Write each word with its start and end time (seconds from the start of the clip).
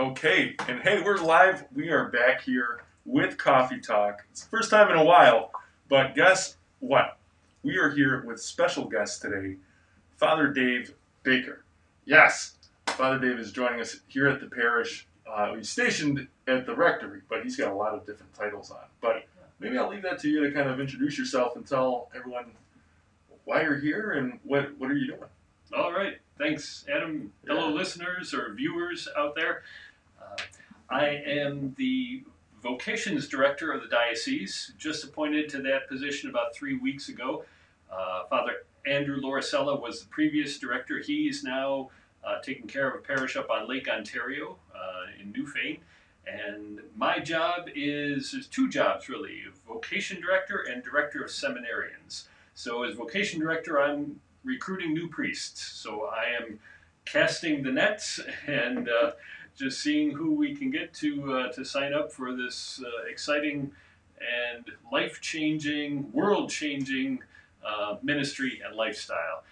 Okay, 0.00 0.56
and 0.66 0.80
hey, 0.80 1.02
we're 1.02 1.18
live. 1.18 1.66
We 1.74 1.90
are 1.90 2.08
back 2.08 2.40
here 2.40 2.84
with 3.04 3.36
Coffee 3.36 3.80
Talk. 3.80 4.24
It's 4.30 4.42
the 4.42 4.48
first 4.48 4.70
time 4.70 4.90
in 4.90 4.96
a 4.96 5.04
while, 5.04 5.50
but 5.90 6.14
guess 6.14 6.56
what? 6.78 7.18
We 7.62 7.76
are 7.76 7.90
here 7.90 8.24
with 8.24 8.40
special 8.40 8.86
guest 8.86 9.20
today, 9.20 9.56
Father 10.16 10.46
Dave 10.54 10.94
Baker. 11.22 11.66
Yes, 12.06 12.54
Father 12.86 13.18
Dave 13.18 13.38
is 13.38 13.52
joining 13.52 13.78
us 13.78 14.00
here 14.08 14.26
at 14.26 14.40
the 14.40 14.46
parish. 14.46 15.06
Uh, 15.30 15.56
he's 15.56 15.68
stationed 15.68 16.28
at 16.48 16.64
the 16.64 16.74
rectory, 16.74 17.20
but 17.28 17.42
he's 17.42 17.58
got 17.58 17.70
a 17.70 17.76
lot 17.76 17.92
of 17.92 18.06
different 18.06 18.32
titles 18.32 18.70
on. 18.70 18.78
But 19.02 19.26
maybe 19.58 19.76
I'll 19.76 19.90
leave 19.90 20.04
that 20.04 20.18
to 20.20 20.30
you 20.30 20.42
to 20.48 20.50
kind 20.50 20.70
of 20.70 20.80
introduce 20.80 21.18
yourself 21.18 21.56
and 21.56 21.66
tell 21.66 22.08
everyone 22.16 22.46
why 23.44 23.60
you're 23.64 23.78
here 23.78 24.12
and 24.12 24.38
what 24.44 24.78
what 24.78 24.90
are 24.90 24.96
you 24.96 25.08
doing. 25.08 25.28
All 25.76 25.92
right. 25.92 26.16
Thanks, 26.38 26.86
Adam. 26.90 27.32
Hello, 27.46 27.68
Yeah. 27.68 27.74
listeners 27.74 28.32
or 28.32 28.54
viewers 28.54 29.06
out 29.14 29.34
there. 29.34 29.62
I 30.90 31.22
am 31.26 31.74
the 31.78 32.24
vocations 32.62 33.28
director 33.28 33.72
of 33.72 33.82
the 33.82 33.88
diocese, 33.88 34.72
just 34.76 35.04
appointed 35.04 35.48
to 35.50 35.62
that 35.62 35.88
position 35.88 36.30
about 36.30 36.54
three 36.54 36.76
weeks 36.76 37.08
ago. 37.08 37.44
Uh, 37.90 38.24
Father 38.28 38.64
Andrew 38.86 39.20
Lauricella 39.20 39.80
was 39.80 40.02
the 40.02 40.08
previous 40.08 40.58
director. 40.58 40.98
He's 40.98 41.44
now 41.44 41.90
uh, 42.24 42.40
taking 42.42 42.66
care 42.66 42.88
of 42.88 42.94
a 42.96 42.98
parish 42.98 43.36
up 43.36 43.50
on 43.50 43.68
Lake 43.68 43.88
Ontario 43.88 44.56
uh, 44.74 45.20
in 45.20 45.32
Newfane. 45.32 45.78
And 46.26 46.80
my 46.96 47.18
job 47.18 47.68
is 47.74 48.32
there's 48.32 48.46
two 48.46 48.68
jobs 48.68 49.08
really 49.08 49.44
vocation 49.66 50.20
director 50.20 50.66
and 50.70 50.82
director 50.82 51.22
of 51.22 51.30
seminarians. 51.30 52.24
So, 52.54 52.82
as 52.82 52.94
vocation 52.94 53.40
director, 53.40 53.80
I'm 53.80 54.20
recruiting 54.44 54.92
new 54.92 55.08
priests. 55.08 55.62
So 55.62 56.06
I 56.06 56.42
am 56.42 56.58
casting 57.04 57.62
the 57.62 57.72
nets 57.72 58.20
and 58.46 58.88
uh, 58.88 59.12
just 59.56 59.80
seeing 59.80 60.12
who 60.12 60.32
we 60.32 60.54
can 60.54 60.70
get 60.70 60.92
to 60.94 61.32
uh, 61.34 61.52
to 61.52 61.64
sign 61.64 61.92
up 61.92 62.12
for 62.12 62.34
this 62.34 62.80
uh, 62.84 63.10
exciting 63.10 63.72
and 64.20 64.66
life-changing, 64.92 66.12
world-changing 66.12 67.20
uh, 67.66 67.96
ministry 68.02 68.60
and 68.64 68.76
lifestyle. 68.76 69.42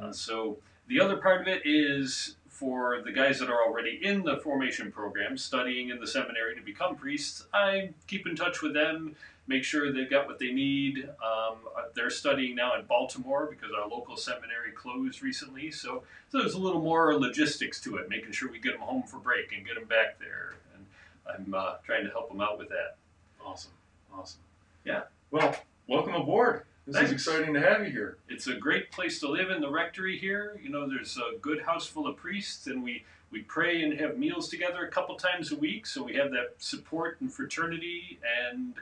Uh, 0.00 0.12
so 0.12 0.58
the 0.88 1.00
other 1.00 1.16
part 1.16 1.40
of 1.40 1.48
it 1.48 1.62
is 1.64 2.36
for 2.48 3.02
the 3.04 3.12
guys 3.12 3.38
that 3.38 3.50
are 3.50 3.62
already 3.62 4.00
in 4.02 4.22
the 4.22 4.38
formation 4.38 4.90
program, 4.90 5.36
studying 5.36 5.90
in 5.90 6.00
the 6.00 6.06
seminary 6.06 6.54
to 6.54 6.62
become 6.62 6.96
priests. 6.96 7.46
I 7.52 7.90
keep 8.06 8.26
in 8.26 8.34
touch 8.34 8.62
with 8.62 8.72
them 8.72 9.14
make 9.46 9.64
sure 9.64 9.92
they've 9.92 10.10
got 10.10 10.26
what 10.26 10.38
they 10.38 10.52
need. 10.52 11.08
Um, 11.22 11.56
uh, 11.76 11.82
they're 11.94 12.10
studying 12.10 12.56
now 12.56 12.78
in 12.78 12.84
Baltimore 12.86 13.46
because 13.50 13.70
our 13.76 13.88
local 13.88 14.16
seminary 14.16 14.72
closed 14.72 15.22
recently, 15.22 15.70
so, 15.70 16.02
so 16.30 16.38
there's 16.38 16.54
a 16.54 16.58
little 16.58 16.80
more 16.80 17.18
logistics 17.18 17.80
to 17.82 17.96
it, 17.96 18.08
making 18.08 18.32
sure 18.32 18.50
we 18.50 18.58
get 18.58 18.72
them 18.72 18.82
home 18.82 19.02
for 19.02 19.18
break 19.18 19.52
and 19.56 19.66
get 19.66 19.74
them 19.74 19.84
back 19.84 20.18
there. 20.18 20.54
And 20.74 20.86
I'm 21.32 21.54
uh, 21.54 21.74
trying 21.84 22.04
to 22.04 22.10
help 22.10 22.28
them 22.28 22.40
out 22.40 22.58
with 22.58 22.68
that. 22.70 22.96
Awesome, 23.44 23.72
awesome. 24.12 24.40
Yeah. 24.84 25.02
Well, 25.30 25.56
welcome 25.86 26.14
aboard. 26.14 26.64
This 26.86 26.96
Thanks. 26.96 27.10
is 27.10 27.14
exciting 27.14 27.52
to 27.54 27.60
have 27.60 27.84
you 27.84 27.90
here. 27.90 28.18
It's 28.28 28.46
a 28.46 28.54
great 28.54 28.92
place 28.92 29.18
to 29.20 29.28
live 29.28 29.50
in 29.50 29.60
the 29.60 29.70
rectory 29.70 30.18
here. 30.18 30.60
You 30.62 30.70
know, 30.70 30.88
there's 30.88 31.16
a 31.16 31.36
good 31.38 31.62
house 31.62 31.84
full 31.86 32.06
of 32.06 32.16
priests, 32.16 32.68
and 32.68 32.82
we 32.82 33.04
we 33.32 33.42
pray 33.42 33.82
and 33.82 33.98
have 33.98 34.18
meals 34.18 34.48
together 34.48 34.84
a 34.84 34.88
couple 34.88 35.16
times 35.16 35.50
a 35.50 35.56
week, 35.56 35.84
so 35.84 36.04
we 36.04 36.14
have 36.14 36.30
that 36.30 36.54
support 36.58 37.20
and 37.20 37.32
fraternity 37.32 38.20
and 38.48 38.74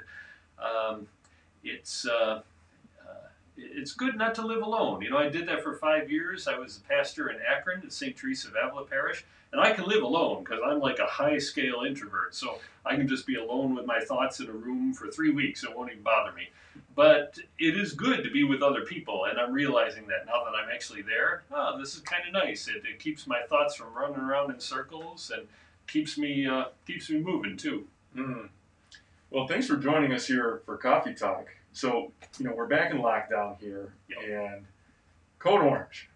um, 0.58 1.06
it's 1.62 2.06
uh, 2.06 2.42
uh, 3.00 3.28
it's 3.56 3.92
good 3.92 4.16
not 4.16 4.34
to 4.36 4.47
live 4.47 4.62
alone. 4.62 5.02
You 5.02 5.10
know, 5.10 5.19
I 5.19 5.28
did 5.28 5.48
that 5.48 5.62
for 5.62 5.74
five 5.74 6.10
years. 6.10 6.47
I 6.47 6.58
was 6.58 6.78
a 6.78 6.80
pastor 6.80 7.28
in 7.30 7.38
Akron 7.48 7.83
at 7.84 7.92
St. 7.92 8.16
Teresa 8.16 8.48
of 8.48 8.55
Avila 8.62 8.84
Parish, 8.84 9.25
and 9.52 9.60
I 9.60 9.72
can 9.72 9.84
live 9.84 10.02
alone 10.02 10.44
because 10.44 10.60
I'm 10.64 10.80
like 10.80 10.98
a 10.98 11.06
high 11.06 11.38
scale 11.38 11.82
introvert. 11.86 12.34
So 12.34 12.58
I 12.84 12.97
can 12.97 13.08
just 13.08 13.27
be 13.27 13.36
alone 13.36 13.75
with 13.75 13.86
my 13.86 14.00
thoughts 14.00 14.41
in 14.41 14.48
a 14.48 14.52
room 14.52 14.92
for 14.92 15.08
three 15.08 15.30
weeks. 15.30 15.64
It 15.64 15.75
won't 15.75 15.91
even 15.91 16.02
bother 16.02 16.32
me. 16.32 16.48
But 16.97 17.38
it 17.59 17.76
is 17.76 17.92
good 17.92 18.22
to 18.22 18.31
be 18.31 18.44
with 18.44 18.62
other 18.62 18.82
people, 18.82 19.25
and 19.25 19.38
I'm 19.38 19.53
realizing 19.53 20.06
that 20.09 20.26
now 20.26 20.44
that 20.44 20.54
I'm 20.54 20.71
actually 20.72 21.03
there. 21.03 21.42
Oh, 21.50 21.78
this 21.78 21.94
is 21.94 22.00
kind 22.00 22.22
of 22.26 22.32
nice. 22.32 22.69
It, 22.69 22.82
it 22.84 22.98
keeps 22.98 23.26
my 23.26 23.42
thoughts 23.48 23.75
from 23.75 23.92
running 23.94 24.21
around 24.21 24.53
in 24.53 24.60
circles 24.60 25.32
and 25.34 25.47
keeps 25.86 26.16
me 26.16 26.47
uh, 26.47 26.66
keeps 26.86 27.10
me 27.10 27.19
moving 27.19 27.56
too. 27.56 27.86
Mm. 28.16 28.48
Well, 29.30 29.46
thanks 29.48 29.66
for 29.66 29.76
joining 29.76 30.12
us 30.12 30.26
here 30.26 30.62
for 30.64 30.76
Coffee 30.76 31.14
Talk. 31.14 31.46
So, 31.72 32.12
you 32.38 32.46
know, 32.46 32.54
we're 32.54 32.66
back 32.66 32.92
in 32.92 32.98
lockdown 32.98 33.58
here, 33.58 33.92
Yep. 34.08 34.18
and 34.22 34.66
Code 35.38 35.60
Orange. 35.62 36.08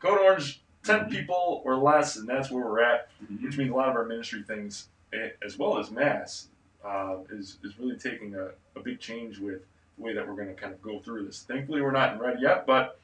Code 0.00 0.18
Orange, 0.18 0.62
10 0.82 1.00
Mhm. 1.06 1.10
people 1.10 1.62
or 1.64 1.76
less, 1.76 2.16
and 2.16 2.28
that's 2.28 2.50
where 2.50 2.64
we're 2.64 2.82
at, 2.82 3.08
Mm-hmm. 3.22 3.44
which 3.44 3.56
means 3.58 3.70
a 3.70 3.74
lot 3.74 3.88
of 3.88 3.94
our 3.96 4.04
ministry 4.04 4.42
things, 4.42 4.88
eh, 5.12 5.30
as 5.42 5.56
well 5.56 5.78
as 5.78 5.90
Mass, 5.90 6.48
uh, 6.84 7.18
is, 7.30 7.58
is 7.62 7.78
really 7.78 7.96
taking 7.96 8.34
a, 8.34 8.50
a 8.76 8.80
big 8.80 8.98
change 9.00 9.38
with 9.38 9.62
the 9.96 10.02
way 10.02 10.12
that 10.12 10.26
we're 10.26 10.34
going 10.34 10.48
to 10.48 10.54
kind 10.54 10.72
of 10.72 10.82
go 10.82 10.98
through 11.00 11.24
this. 11.24 11.42
Thankfully, 11.44 11.80
we're 11.82 11.90
not 11.92 12.14
in 12.14 12.18
red 12.18 12.40
yet, 12.40 12.66
but 12.66 12.98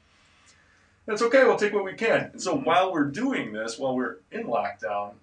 that's 1.05 1.21
okay. 1.21 1.43
We'll 1.43 1.57
take 1.57 1.73
what 1.73 1.83
we 1.83 1.93
can. 1.93 2.29
And 2.33 2.41
so, 2.41 2.57
Mhm. 2.57 2.65
while 2.65 2.91
we're 2.93 3.05
doing 3.05 3.51
this, 3.53 3.79
while 3.79 3.95
we're 3.95 4.17
in 4.31 4.43
lockdown, 4.47 5.15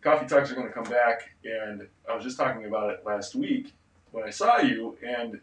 Coffee 0.00 0.26
Talks 0.26 0.50
are 0.50 0.54
going 0.54 0.68
to 0.68 0.72
come 0.72 0.84
back, 0.84 1.30
and 1.44 1.86
I 2.08 2.14
was 2.14 2.24
just 2.24 2.36
talking 2.36 2.64
about 2.64 2.90
it 2.90 3.02
last 3.04 3.34
week 3.34 3.72
when 4.12 4.24
I 4.24 4.30
saw 4.30 4.58
you, 4.58 4.96
and 5.04 5.40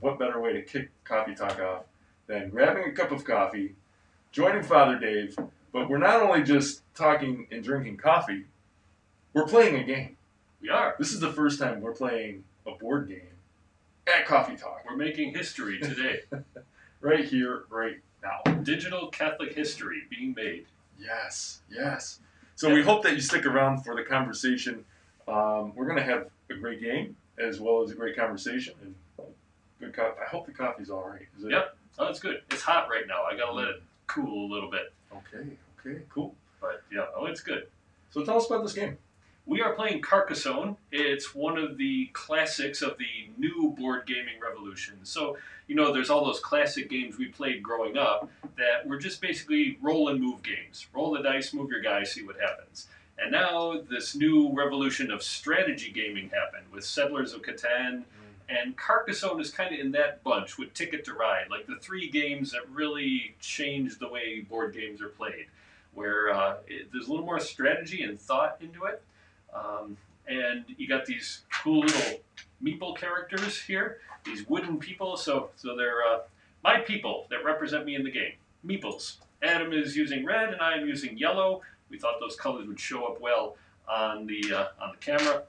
what 0.00 0.18
better 0.18 0.40
way 0.40 0.52
to 0.54 0.62
kick 0.62 0.90
Coffee 1.04 1.34
Talk 1.34 1.60
off 1.60 1.84
than 2.26 2.50
grabbing 2.50 2.84
a 2.84 2.92
cup 2.92 3.12
of 3.12 3.24
coffee, 3.24 3.74
joining 4.32 4.62
Father 4.62 4.98
Dave, 4.98 5.36
but 5.72 5.88
we're 5.88 5.98
not 5.98 6.22
only 6.22 6.42
just 6.42 6.82
talking 6.94 7.46
and 7.50 7.62
drinking 7.62 7.98
coffee, 7.98 8.46
we're 9.34 9.46
playing 9.46 9.76
a 9.76 9.84
game. 9.84 10.16
We 10.60 10.68
are. 10.68 10.94
This 10.98 11.12
is 11.12 11.20
the 11.20 11.32
first 11.32 11.58
time 11.58 11.80
we're 11.80 11.92
playing 11.92 12.44
a 12.66 12.72
board 12.72 13.08
game 13.08 13.32
at 14.06 14.26
Coffee 14.26 14.56
Talk, 14.56 14.82
We're 14.88 14.96
making 14.96 15.34
history 15.34 15.78
today. 15.78 16.20
right 17.00 17.24
here, 17.24 17.64
right 17.70 17.96
now. 18.22 18.52
Digital 18.62 19.08
Catholic 19.08 19.54
history 19.54 20.02
being 20.10 20.34
made. 20.34 20.66
Yes, 20.98 21.60
yes. 21.70 22.20
So 22.62 22.72
we 22.72 22.80
hope 22.80 23.02
that 23.02 23.14
you 23.14 23.20
stick 23.20 23.44
around 23.44 23.82
for 23.82 23.96
the 23.96 24.04
conversation. 24.04 24.84
Um, 25.26 25.74
we're 25.74 25.84
going 25.84 25.96
to 25.96 26.04
have 26.04 26.28
a 26.48 26.54
great 26.54 26.80
game 26.80 27.16
as 27.36 27.58
well 27.58 27.82
as 27.82 27.90
a 27.90 27.96
great 27.96 28.14
conversation 28.14 28.74
and 28.82 28.94
good 29.80 29.92
coffee. 29.92 30.20
I 30.24 30.28
hope 30.28 30.46
the 30.46 30.52
coffee's 30.52 30.88
all 30.88 31.02
right. 31.08 31.26
Is 31.36 31.44
it? 31.44 31.50
Yep. 31.50 31.76
Oh, 31.98 32.06
it's 32.06 32.20
good. 32.20 32.40
It's 32.52 32.62
hot 32.62 32.88
right 32.88 33.02
now. 33.08 33.24
I 33.24 33.36
gotta 33.36 33.52
let 33.52 33.66
it 33.66 33.82
cool 34.06 34.48
a 34.48 34.50
little 34.54 34.70
bit. 34.70 34.92
Okay, 35.12 35.44
okay, 35.80 36.02
cool. 36.08 36.36
But 36.60 36.84
yeah, 36.92 37.06
oh, 37.16 37.26
it's 37.26 37.40
good. 37.40 37.66
So 38.12 38.24
tell 38.24 38.36
us 38.36 38.46
about 38.46 38.62
this 38.62 38.74
game. 38.74 38.96
We 39.44 39.60
are 39.60 39.74
playing 39.74 40.02
Carcassonne. 40.02 40.76
It's 40.92 41.34
one 41.34 41.58
of 41.58 41.76
the 41.76 42.06
classics 42.12 42.80
of 42.80 42.96
the 42.98 43.30
new 43.36 43.74
board 43.76 44.06
gaming 44.06 44.40
revolution. 44.40 44.98
So, 45.02 45.36
you 45.66 45.74
know, 45.74 45.92
there's 45.92 46.10
all 46.10 46.24
those 46.24 46.38
classic 46.38 46.88
games 46.88 47.18
we 47.18 47.26
played 47.26 47.62
growing 47.62 47.96
up 47.96 48.30
that 48.56 48.86
were 48.86 48.98
just 48.98 49.20
basically 49.20 49.78
roll 49.82 50.08
and 50.10 50.20
move 50.20 50.42
games. 50.42 50.86
Roll 50.94 51.10
the 51.12 51.22
dice, 51.22 51.52
move 51.52 51.70
your 51.70 51.82
guy, 51.82 52.04
see 52.04 52.24
what 52.24 52.40
happens. 52.40 52.86
And 53.18 53.32
now 53.32 53.80
this 53.90 54.14
new 54.14 54.52
revolution 54.52 55.10
of 55.10 55.22
strategy 55.22 55.90
gaming 55.90 56.30
happened 56.30 56.66
with 56.72 56.84
Settlers 56.84 57.34
of 57.34 57.42
Catan, 57.42 58.04
and 58.48 58.76
Carcassonne 58.76 59.40
is 59.40 59.50
kind 59.50 59.74
of 59.74 59.80
in 59.80 59.92
that 59.92 60.22
bunch 60.22 60.56
with 60.56 60.72
Ticket 60.72 61.04
to 61.06 61.14
Ride, 61.14 61.46
like 61.50 61.66
the 61.66 61.76
three 61.76 62.08
games 62.08 62.52
that 62.52 62.68
really 62.70 63.34
changed 63.40 63.98
the 63.98 64.08
way 64.08 64.40
board 64.40 64.74
games 64.74 65.00
are 65.02 65.08
played, 65.08 65.46
where 65.94 66.32
uh, 66.32 66.56
it, 66.66 66.92
there's 66.92 67.06
a 67.06 67.10
little 67.10 67.26
more 67.26 67.40
strategy 67.40 68.02
and 68.02 68.20
thought 68.20 68.56
into 68.60 68.84
it. 68.84 69.02
Um, 69.54 69.96
and 70.26 70.64
you 70.76 70.88
got 70.88 71.04
these 71.04 71.42
cool 71.62 71.80
little 71.80 72.20
meeple 72.62 72.96
characters 72.96 73.60
here, 73.60 73.98
these 74.24 74.48
wooden 74.48 74.78
people. 74.78 75.16
So, 75.16 75.50
so 75.56 75.76
they're 75.76 76.02
uh, 76.02 76.20
my 76.62 76.80
people 76.80 77.26
that 77.30 77.44
represent 77.44 77.84
me 77.84 77.94
in 77.94 78.04
the 78.04 78.10
game, 78.10 78.32
meeples. 78.66 79.16
Adam 79.42 79.72
is 79.72 79.96
using 79.96 80.24
red, 80.24 80.50
and 80.52 80.60
I 80.62 80.76
am 80.76 80.86
using 80.86 81.18
yellow. 81.18 81.62
We 81.90 81.98
thought 81.98 82.20
those 82.20 82.36
colors 82.36 82.66
would 82.68 82.78
show 82.78 83.04
up 83.04 83.20
well 83.20 83.56
on 83.88 84.26
the 84.26 84.54
uh, 84.54 84.66
on 84.80 84.92
the 84.92 84.98
camera, 84.98 85.42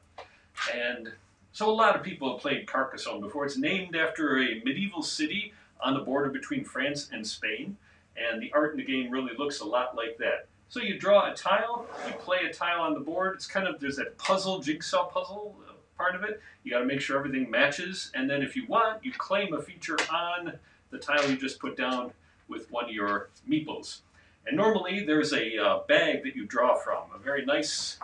and 0.73 1.11
so 1.51 1.69
a 1.69 1.71
lot 1.71 1.95
of 1.95 2.01
people 2.01 2.31
have 2.31 2.41
played 2.41 2.65
Carcassonne 2.65 3.21
before. 3.21 3.45
It's 3.45 3.57
named 3.57 3.95
after 3.95 4.39
a 4.39 4.61
medieval 4.65 5.03
city 5.03 5.53
on 5.79 5.94
the 5.94 5.99
border 5.99 6.29
between 6.29 6.65
France 6.65 7.09
and 7.13 7.25
Spain, 7.25 7.77
and 8.17 8.41
the 8.41 8.51
art 8.53 8.71
in 8.71 8.77
the 8.77 8.83
game 8.83 9.11
really 9.11 9.33
looks 9.38 9.59
a 9.59 9.65
lot 9.65 9.95
like 9.95 10.17
that. 10.17 10.47
So 10.73 10.81
you 10.81 10.97
draw 10.97 11.31
a 11.31 11.35
tile, 11.35 11.85
you 12.07 12.13
play 12.13 12.45
a 12.49 12.51
tile 12.51 12.81
on 12.81 12.95
the 12.95 12.99
board. 12.99 13.35
It's 13.35 13.45
kind 13.45 13.67
of 13.67 13.79
there's 13.79 13.97
that 13.97 14.17
puzzle, 14.17 14.57
jigsaw 14.57 15.05
puzzle 15.05 15.55
uh, 15.69 15.73
part 15.99 16.15
of 16.15 16.23
it. 16.23 16.41
You 16.63 16.71
got 16.71 16.79
to 16.79 16.85
make 16.85 16.99
sure 16.99 17.15
everything 17.15 17.51
matches, 17.51 18.09
and 18.15 18.27
then 18.27 18.41
if 18.41 18.55
you 18.55 18.65
want, 18.65 19.05
you 19.05 19.11
claim 19.11 19.53
a 19.53 19.61
feature 19.61 19.99
on 20.11 20.53
the 20.89 20.97
tile 20.97 21.29
you 21.29 21.37
just 21.37 21.59
put 21.59 21.77
down 21.77 22.11
with 22.47 22.71
one 22.71 22.85
of 22.85 22.89
your 22.89 23.29
meeples. 23.47 23.99
And 24.47 24.57
normally 24.57 25.05
there's 25.05 25.31
a 25.31 25.59
uh, 25.59 25.79
bag 25.87 26.23
that 26.23 26.35
you 26.35 26.47
draw 26.47 26.73
from, 26.73 27.03
a 27.13 27.19
very 27.19 27.45
nice 27.45 27.99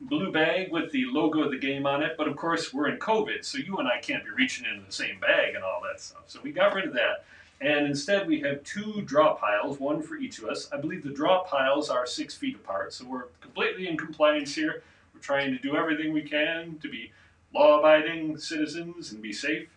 blue 0.00 0.30
bag 0.30 0.70
with 0.70 0.92
the 0.92 1.06
logo 1.06 1.42
of 1.42 1.50
the 1.50 1.58
game 1.58 1.84
on 1.84 2.04
it. 2.04 2.12
But 2.16 2.28
of 2.28 2.36
course, 2.36 2.72
we're 2.72 2.90
in 2.90 2.98
COVID, 3.00 3.44
so 3.44 3.58
you 3.58 3.78
and 3.78 3.88
I 3.88 3.98
can't 3.98 4.22
be 4.22 4.30
reaching 4.30 4.66
into 4.72 4.86
the 4.86 4.92
same 4.92 5.18
bag 5.18 5.56
and 5.56 5.64
all 5.64 5.82
that 5.82 6.00
stuff. 6.00 6.22
So 6.28 6.38
we 6.44 6.52
got 6.52 6.74
rid 6.76 6.86
of 6.86 6.94
that. 6.94 7.24
And 7.60 7.86
instead, 7.86 8.28
we 8.28 8.40
have 8.40 8.62
two 8.62 9.02
draw 9.02 9.34
piles, 9.34 9.80
one 9.80 10.00
for 10.00 10.16
each 10.16 10.38
of 10.38 10.44
us. 10.44 10.68
I 10.72 10.76
believe 10.76 11.02
the 11.02 11.10
draw 11.10 11.42
piles 11.42 11.90
are 11.90 12.06
six 12.06 12.34
feet 12.34 12.54
apart, 12.54 12.92
so 12.92 13.04
we're 13.04 13.24
completely 13.40 13.88
in 13.88 13.96
compliance 13.96 14.54
here. 14.54 14.82
We're 15.12 15.20
trying 15.20 15.50
to 15.50 15.58
do 15.58 15.76
everything 15.76 16.12
we 16.12 16.22
can 16.22 16.78
to 16.80 16.88
be 16.88 17.12
law 17.52 17.80
abiding 17.80 18.38
citizens 18.38 19.10
and 19.10 19.20
be 19.20 19.32
safe. 19.32 19.68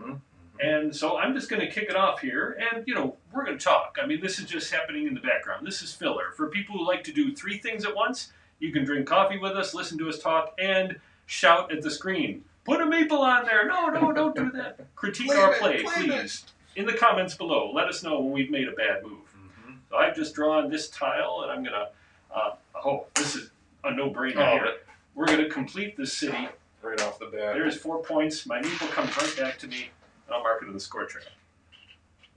Mhm. 0.00 0.20
And 0.60 0.94
so 0.94 1.16
I'm 1.16 1.34
just 1.34 1.48
going 1.48 1.60
to 1.60 1.70
kick 1.70 1.88
it 1.88 1.96
off 1.96 2.20
here, 2.20 2.58
and 2.58 2.86
you 2.86 2.94
know 2.94 3.16
we're 3.32 3.44
going 3.44 3.56
to 3.56 3.64
talk. 3.64 3.98
I 4.02 4.06
mean, 4.06 4.20
this 4.20 4.38
is 4.38 4.46
just 4.46 4.72
happening 4.72 5.06
in 5.06 5.14
the 5.14 5.20
background. 5.20 5.66
This 5.66 5.82
is 5.82 5.92
filler 5.94 6.32
for 6.36 6.48
people 6.48 6.78
who 6.78 6.86
like 6.86 7.04
to 7.04 7.12
do 7.12 7.34
three 7.34 7.58
things 7.58 7.84
at 7.84 7.94
once. 7.94 8.32
You 8.58 8.72
can 8.72 8.84
drink 8.84 9.06
coffee 9.06 9.38
with 9.38 9.52
us, 9.52 9.74
listen 9.74 9.98
to 9.98 10.08
us 10.08 10.18
talk, 10.18 10.54
and 10.58 11.00
shout 11.26 11.72
at 11.72 11.82
the 11.82 11.90
screen. 11.90 12.44
Put 12.64 12.80
a 12.80 12.84
meeple 12.84 13.18
on 13.18 13.44
there. 13.44 13.66
No, 13.66 13.88
no, 13.88 14.12
don't 14.12 14.36
do 14.36 14.50
that. 14.52 14.94
Critique 14.94 15.34
our 15.34 15.54
play, 15.54 15.82
please. 15.82 16.44
In 16.76 16.86
the 16.86 16.94
comments 16.94 17.34
below, 17.34 17.70
let 17.72 17.88
us 17.88 18.02
know 18.02 18.20
when 18.20 18.32
we've 18.32 18.50
made 18.50 18.68
a 18.68 18.72
bad 18.72 19.02
move. 19.02 19.28
Mhm. 19.36 19.78
So 19.90 19.96
I've 19.96 20.14
just 20.16 20.34
drawn 20.34 20.70
this 20.70 20.88
tile, 20.88 21.40
and 21.42 21.52
I'm 21.52 21.62
gonna. 21.62 21.90
Uh, 22.30 22.56
oh, 22.84 23.06
this 23.14 23.34
is 23.36 23.50
a 23.84 23.90
no-brainer 23.90 24.36
Oh, 24.36 24.52
here. 24.52 24.80
We're 25.14 25.26
gonna 25.26 25.48
complete 25.50 25.96
this 25.96 26.16
city. 26.16 26.48
Right 26.80 27.00
off 27.02 27.18
the 27.18 27.26
bat. 27.26 27.54
There's 27.54 27.76
four 27.76 28.02
points. 28.02 28.44
My 28.46 28.60
meeple 28.60 28.90
comes 28.90 29.16
right 29.16 29.36
back 29.36 29.58
to 29.58 29.68
me, 29.68 29.90
and 30.26 30.34
I'll 30.34 30.42
mark 30.42 30.62
it 30.62 30.66
in 30.66 30.72
the 30.72 30.80
score 30.80 31.04
track. 31.04 31.26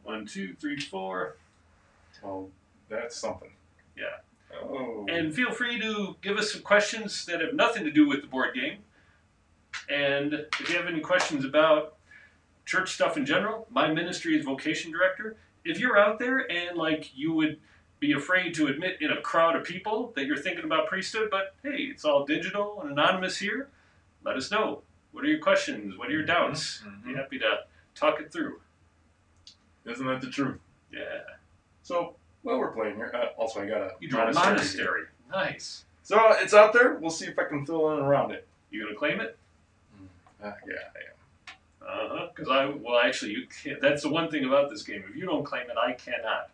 One, 0.03 0.25
two, 0.27 0.53
three, 0.53 0.79
four. 0.79 1.37
Well, 2.21 2.51
that's 2.87 3.15
something. 3.15 3.51
Yeah. 3.97 4.17
Oh. 4.53 5.05
And 5.09 5.33
feel 5.33 5.51
free 5.51 5.79
to 5.79 6.15
give 6.21 6.37
us 6.37 6.51
some 6.51 6.61
questions 6.61 7.25
that 7.25 7.41
have 7.41 7.53
nothing 7.55 7.83
to 7.85 7.91
do 7.91 8.07
with 8.07 8.21
the 8.21 8.27
board 8.27 8.53
game. 8.53 8.83
And 9.89 10.33
if 10.59 10.69
you 10.69 10.77
have 10.77 10.85
any 10.87 10.99
questions 11.01 11.43
about 11.43 11.94
church 12.65 12.93
stuff 12.93 13.17
in 13.17 13.25
general, 13.25 13.67
my 13.69 13.91
ministry 13.91 14.37
is 14.37 14.43
vocation 14.45 14.91
director. 14.91 15.35
If 15.63 15.79
you're 15.79 15.97
out 15.97 16.19
there 16.19 16.49
and 16.51 16.77
like 16.77 17.11
you 17.15 17.33
would 17.33 17.59
be 17.99 18.11
afraid 18.13 18.53
to 18.55 18.67
admit 18.67 18.97
in 19.01 19.11
a 19.11 19.21
crowd 19.21 19.55
of 19.55 19.63
people 19.63 20.11
that 20.15 20.25
you're 20.25 20.37
thinking 20.37 20.65
about 20.65 20.87
priesthood, 20.87 21.29
but 21.31 21.55
hey, 21.63 21.83
it's 21.83 22.05
all 22.05 22.25
digital 22.25 22.81
and 22.81 22.91
anonymous 22.91 23.37
here, 23.37 23.69
let 24.23 24.35
us 24.35 24.51
know. 24.51 24.81
What 25.11 25.23
are 25.23 25.27
your 25.27 25.39
questions? 25.39 25.97
What 25.97 26.09
are 26.09 26.11
your 26.11 26.25
doubts? 26.25 26.83
Mhm. 26.85 27.05
Be 27.05 27.13
happy 27.15 27.39
to 27.39 27.59
talk 27.95 28.19
it 28.19 28.31
through. 28.31 28.59
Isn't 29.85 30.05
that 30.07 30.21
the 30.21 30.29
truth? 30.29 30.59
Yeah. 30.91 31.21
So, 31.83 32.15
while 32.41 32.57
we're 32.59 32.71
playing 32.71 32.95
here, 32.95 33.11
uh, 33.13 33.27
also 33.39 33.61
I 33.61 33.67
got 33.67 33.81
a 33.81 33.91
You 33.99 34.09
monastery. 34.09 34.45
monastery. 34.45 35.03
Nice. 35.31 35.85
So 36.03 36.17
uh, 36.17 36.35
it's 36.39 36.53
out 36.53 36.73
there. 36.73 36.95
We'll 36.95 37.09
see 37.11 37.25
if 37.27 37.37
I 37.39 37.45
can 37.45 37.65
fill 37.65 37.91
in 37.93 37.99
around 38.03 38.31
it. 38.31 38.47
You 38.71 38.83
gonna 38.83 38.95
claim 38.95 39.21
it? 39.21 39.37
Uh, 40.43 40.51
yeah, 40.67 40.75
I 40.95 41.14
Uh. 41.87 42.27
Because 42.35 42.49
I 42.49 42.65
well, 42.65 42.99
actually, 42.99 43.31
you 43.31 43.47
can't. 43.63 43.81
That's 43.81 44.03
the 44.03 44.09
one 44.09 44.29
thing 44.29 44.45
about 44.45 44.69
this 44.69 44.83
game. 44.83 45.03
If 45.09 45.15
you 45.15 45.25
don't 45.25 45.43
claim 45.43 45.69
it, 45.69 45.77
I 45.81 45.93
cannot. 45.93 46.49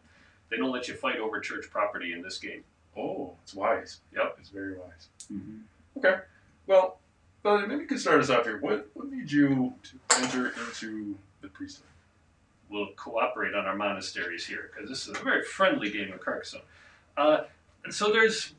They 0.50 0.57
don't 0.57 0.72
let 0.72 0.88
you 0.88 0.94
fight 0.94 1.18
over 1.18 1.39
church 1.39 1.66
property 1.72 2.13
in 2.13 2.22
this 2.22 2.38
game. 2.38 2.63
Oh, 2.95 3.33
it's 3.44 3.54
wise. 3.54 4.00
Yep. 4.13 4.38
It's 4.39 4.50
very 4.50 4.74
wise. 4.74 5.07
Mm-hmm. 5.31 5.57
Okay. 5.98 6.18
Well, 6.68 7.00
but 7.42 7.68
maybe 7.68 7.81
you 7.81 7.88
can 7.88 7.98
start 7.98 8.19
us 8.19 8.30
off 8.30 8.44
here. 8.44 8.60
What 8.60 8.89
what 8.94 9.07
made 9.10 9.31
you 9.31 9.74
to 9.83 10.22
enter 10.22 10.48
into 10.50 11.16
the 11.42 11.48
priesthood? 11.48 11.88
We'll 12.69 12.89
cooperate 12.95 13.56
on 13.56 13.66
our 13.66 13.75
monasteries 13.75 14.45
here 14.45 14.72
because 14.74 14.89
this 14.89 15.07
is 15.07 15.18
a 15.18 15.24
very 15.24 15.44
friendly 15.44 15.89
game 15.89 16.13
of 16.13 16.22
Carcassonne. 16.22 16.62
Uh, 17.18 17.42
and 17.84 17.94
so 17.94 18.12
there's 18.12 18.54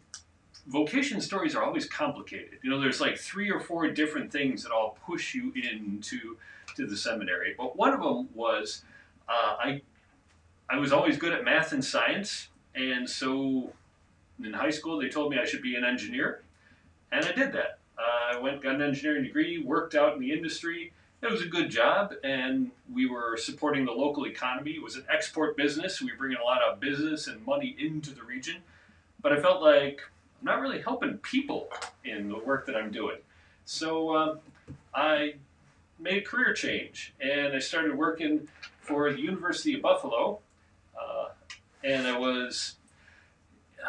vocation 0.66 1.20
stories 1.20 1.54
are 1.54 1.62
always 1.62 1.86
complicated. 1.86 2.58
You 2.62 2.70
know, 2.70 2.80
there's 2.80 3.00
like 3.00 3.16
three 3.16 3.50
or 3.50 3.60
four 3.60 3.88
different 3.88 4.30
things 4.30 4.62
that 4.64 4.72
all 4.72 4.98
push 5.06 5.34
you 5.34 5.52
into 5.54 6.36
to 6.76 6.86
the 6.86 6.96
seminary. 6.96 7.54
But 7.56 7.76
one 7.76 7.92
of 7.92 8.00
them 8.00 8.28
was 8.34 8.82
uh, 9.28 9.56
I 9.58 9.82
I 10.68 10.78
was 10.78 10.92
always 10.92 11.16
good 11.16 11.32
at 11.32 11.44
math 11.44 11.72
and 11.72 11.84
science, 11.84 12.48
and 12.74 13.08
so 13.08 13.72
in 14.42 14.52
high 14.52 14.70
school 14.70 14.98
they 14.98 15.08
told 15.08 15.30
me 15.30 15.38
I 15.38 15.44
should 15.44 15.62
be 15.62 15.76
an 15.76 15.84
engineer, 15.84 16.42
and 17.10 17.24
I 17.24 17.32
did 17.32 17.52
that. 17.52 17.78
Uh, 17.98 18.36
I 18.36 18.40
went 18.40 18.62
got 18.62 18.74
an 18.74 18.82
engineering 18.82 19.24
degree, 19.24 19.58
worked 19.58 19.94
out 19.94 20.14
in 20.14 20.20
the 20.20 20.32
industry. 20.32 20.92
It 21.20 21.30
was 21.30 21.42
a 21.42 21.46
good 21.46 21.70
job, 21.70 22.14
and 22.24 22.72
we 22.92 23.08
were 23.08 23.36
supporting 23.36 23.84
the 23.84 23.92
local 23.92 24.26
economy. 24.26 24.72
It 24.72 24.82
was 24.82 24.96
an 24.96 25.04
export 25.12 25.56
business. 25.56 26.00
We 26.02 26.10
were 26.10 26.18
bringing 26.18 26.38
a 26.38 26.44
lot 26.44 26.62
of 26.62 26.80
business 26.80 27.28
and 27.28 27.44
money 27.46 27.76
into 27.78 28.10
the 28.10 28.24
region. 28.24 28.56
But 29.20 29.32
I 29.32 29.40
felt 29.40 29.62
like 29.62 30.00
I'm 30.40 30.46
not 30.46 30.60
really 30.60 30.82
helping 30.82 31.18
people 31.18 31.68
in 32.04 32.28
the 32.28 32.38
work 32.38 32.66
that 32.66 32.74
I'm 32.74 32.90
doing. 32.90 33.18
So 33.64 34.16
um, 34.16 34.38
I 34.92 35.34
made 36.02 36.18
a 36.18 36.26
career 36.26 36.52
change, 36.52 37.14
and 37.20 37.54
I 37.54 37.58
started 37.58 37.96
working 37.96 38.48
for 38.80 39.12
the 39.12 39.20
University 39.20 39.74
of 39.74 39.82
Buffalo, 39.82 40.40
uh, 41.00 41.28
and 41.84 42.06
I 42.06 42.18
was 42.18 42.76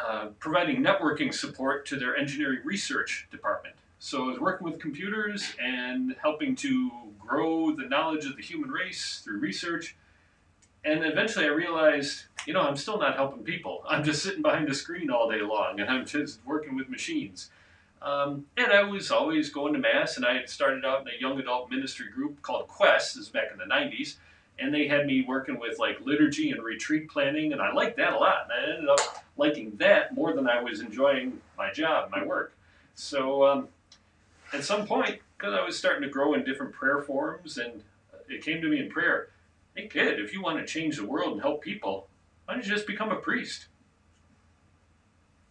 uh, 0.08 0.28
providing 0.40 0.84
networking 0.84 1.34
support 1.34 1.86
to 1.88 1.98
their 1.98 2.16
engineering 2.16 2.60
research 2.64 3.28
department. 3.32 3.76
So 4.00 4.26
I 4.26 4.28
was 4.28 4.40
working 4.40 4.66
with 4.66 4.80
computers 4.80 5.54
and 5.62 6.16
helping 6.22 6.56
to 6.58 6.92
grow 7.20 7.76
the 7.76 7.86
knowledge 7.86 8.26
of 8.26 8.36
the 8.36 8.42
human 8.42 8.70
race 8.70 9.22
through 9.24 9.40
research. 9.40 9.96
And 10.84 11.06
eventually 11.06 11.46
I 11.46 11.50
realized, 11.50 12.24
you 12.46 12.54
know, 12.54 12.62
I'm 12.62 12.76
still 12.76 13.00
not 13.00 13.16
helping 13.16 13.44
people. 13.44 13.84
I'm 13.88 14.04
just 14.04 14.22
sitting 14.22 14.42
behind 14.42 14.68
a 14.68 14.74
screen 14.74 15.10
all 15.10 15.30
day 15.30 15.40
long 15.42 15.80
and 15.80 15.90
I'm 15.90 16.06
just 16.06 16.40
working 16.46 16.76
with 16.76 16.90
machines. 16.90 17.50
Um, 18.04 18.46
and 18.58 18.72
I 18.72 18.84
was 18.84 19.12
always 19.12 19.50
going 19.50 19.74
to 19.74 19.80
Mass, 19.80 20.18
and 20.18 20.26
I 20.26 20.34
had 20.34 20.50
started 20.50 20.84
out 20.84 21.02
in 21.02 21.08
a 21.08 21.22
young 21.22 21.40
adult 21.40 21.72
ministry 21.72 22.08
group 22.14 22.42
called 22.42 22.68
Quest, 22.68 23.16
this 23.16 23.24
is 23.24 23.30
back 23.30 23.52
in 23.52 23.58
the 23.58 23.74
90s. 23.74 24.18
And 24.60 24.74
they 24.74 24.88
had 24.88 25.08
me 25.08 25.26
working 25.28 25.58
with 25.58 25.80
like 25.80 26.00
liturgy 26.02 26.52
and 26.52 26.62
retreat 26.62 27.10
planning, 27.10 27.54
and 27.54 27.62
I 27.62 27.74
liked 27.74 27.98
that 27.98 28.14
a 28.14 28.18
lot. 28.18 28.50
And 28.50 28.52
I 28.54 28.74
ended 28.76 28.90
up 28.90 29.24
liking 29.38 29.76
that 29.78 30.14
more 30.14 30.34
than 30.34 30.48
I 30.48 30.62
was 30.62 30.82
enjoying 30.82 31.42
my 31.58 31.72
job, 31.72 32.12
my 32.12 32.24
work. 32.24 32.54
So 32.94 33.48
um, 33.48 33.68
at 34.52 34.64
some 34.64 34.86
point, 34.86 35.20
because 35.38 35.54
I 35.54 35.66
was 35.66 35.78
starting 35.78 36.04
to 36.04 36.10
grow 36.10 36.36
in 36.36 36.44
different 36.44 36.74
prayer 36.74 37.02
forms, 37.02 37.58
and 37.58 37.82
it 38.30 38.44
came 38.44 38.62
to 38.62 38.68
me 38.68 38.80
in 38.80 38.90
prayer 38.90 39.30
hey, 39.76 39.88
kid, 39.88 40.20
if 40.20 40.34
you 40.34 40.42
want 40.42 40.60
to 40.60 40.66
change 40.66 40.98
the 40.98 41.06
world 41.06 41.34
and 41.34 41.42
help 41.42 41.64
people, 41.64 42.08
why 42.46 42.54
don't 42.54 42.66
you 42.66 42.72
just 42.72 42.88
become 42.88 43.12
a 43.12 43.16
priest? 43.16 43.68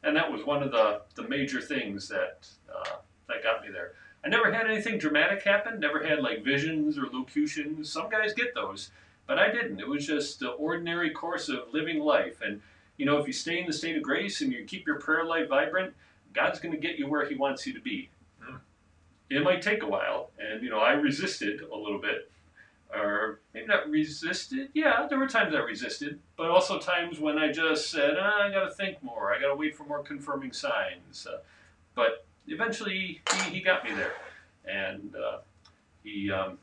And 0.05 0.17
that 0.17 0.31
was 0.31 0.45
one 0.45 0.63
of 0.63 0.73
the, 0.73 1.03
the 1.15 1.29
major 1.29 1.61
things 1.61 2.09
that, 2.09 2.49
uh, 2.75 2.97
that 3.29 3.43
got 3.43 3.63
me 3.63 3.71
there. 3.71 3.93
I 4.25 4.29
never 4.29 4.53
had 4.53 4.67
anything 4.67 4.99
dramatic 4.99 5.43
happen, 5.43 5.81
never 5.81 6.03
had 6.03 6.21
like 6.21 6.45
visions 6.45 6.99
or 6.99 7.07
locutions. 7.13 7.91
Some 7.91 8.09
guys 8.09 8.35
get 8.35 8.55
those, 8.55 8.91
but 9.27 9.39
I 9.39 9.51
didn't. 9.51 9.81
It 9.81 9.89
was 9.89 10.07
just 10.07 10.41
the 10.41 10.51
ordinary 10.51 11.11
course 11.11 11.49
of 11.49 11.73
living 11.73 12.01
life. 12.01 12.41
And, 12.41 12.61
you 12.97 13.07
know, 13.07 13.19
if 13.19 13.27
you 13.27 13.33
stay 13.33 13.61
in 13.61 13.67
the 13.67 13.73
state 13.73 13.97
of 13.97 14.03
grace 14.03 14.41
and 14.41 14.53
you 14.53 14.65
keep 14.65 14.87
your 14.87 14.99
prayer 14.99 15.25
life 15.25 15.49
vibrant, 15.49 15.95
God's 16.33 16.61
going 16.61 16.75
to 16.75 16.81
get 16.81 16.99
you 16.99 17.09
where 17.09 17.29
He 17.29 17.35
wants 17.35 17.67
you 17.67 17.73
to 17.75 17.81
be. 17.81 18.11
Hmm. 18.41 18.57
It 19.31 19.43
might 19.43 19.63
take 19.63 19.83
a 19.83 19.89
while, 19.89 20.31
and, 20.39 20.63
you 20.63 20.71
know, 20.71 20.79
I 20.79 20.93
resisted 20.93 21.63
a 21.63 21.77
little 21.77 22.01
bit, 22.01 22.31
or 22.95 23.41
maybe 23.55 23.67
not 23.67 23.89
resisted. 23.89 24.69
Yeah, 24.75 25.07
there 25.09 25.19
were 25.19 25.29
times 25.29 25.55
I 25.55 25.59
resisted, 25.59 26.21
but 26.37 26.51
also 26.51 26.79
times 26.79 27.19
when 27.19 27.39
I 27.39 27.51
just 27.51 27.91
said, 27.91 28.15
ah, 28.19 28.43
I 28.43 28.51
got 28.51 28.65
to 28.65 28.71
think 28.71 29.03
more. 29.03 29.35
I 29.35 29.41
got 29.41 29.49
to 29.49 29.55
wait 29.55 29.77
for 29.77 29.85
more 29.85 30.03
confirming 30.03 30.53
signs. 30.53 31.27
Uh, 31.27 31.39
but 31.95 32.27
eventually, 32.47 33.21
he, 33.33 33.51
he 33.51 33.61
got 33.61 33.85
me 33.85 33.93
there, 33.95 34.13
and 34.67 35.15
uh, 35.17 35.39
he 36.03 36.31
um, 36.31 36.59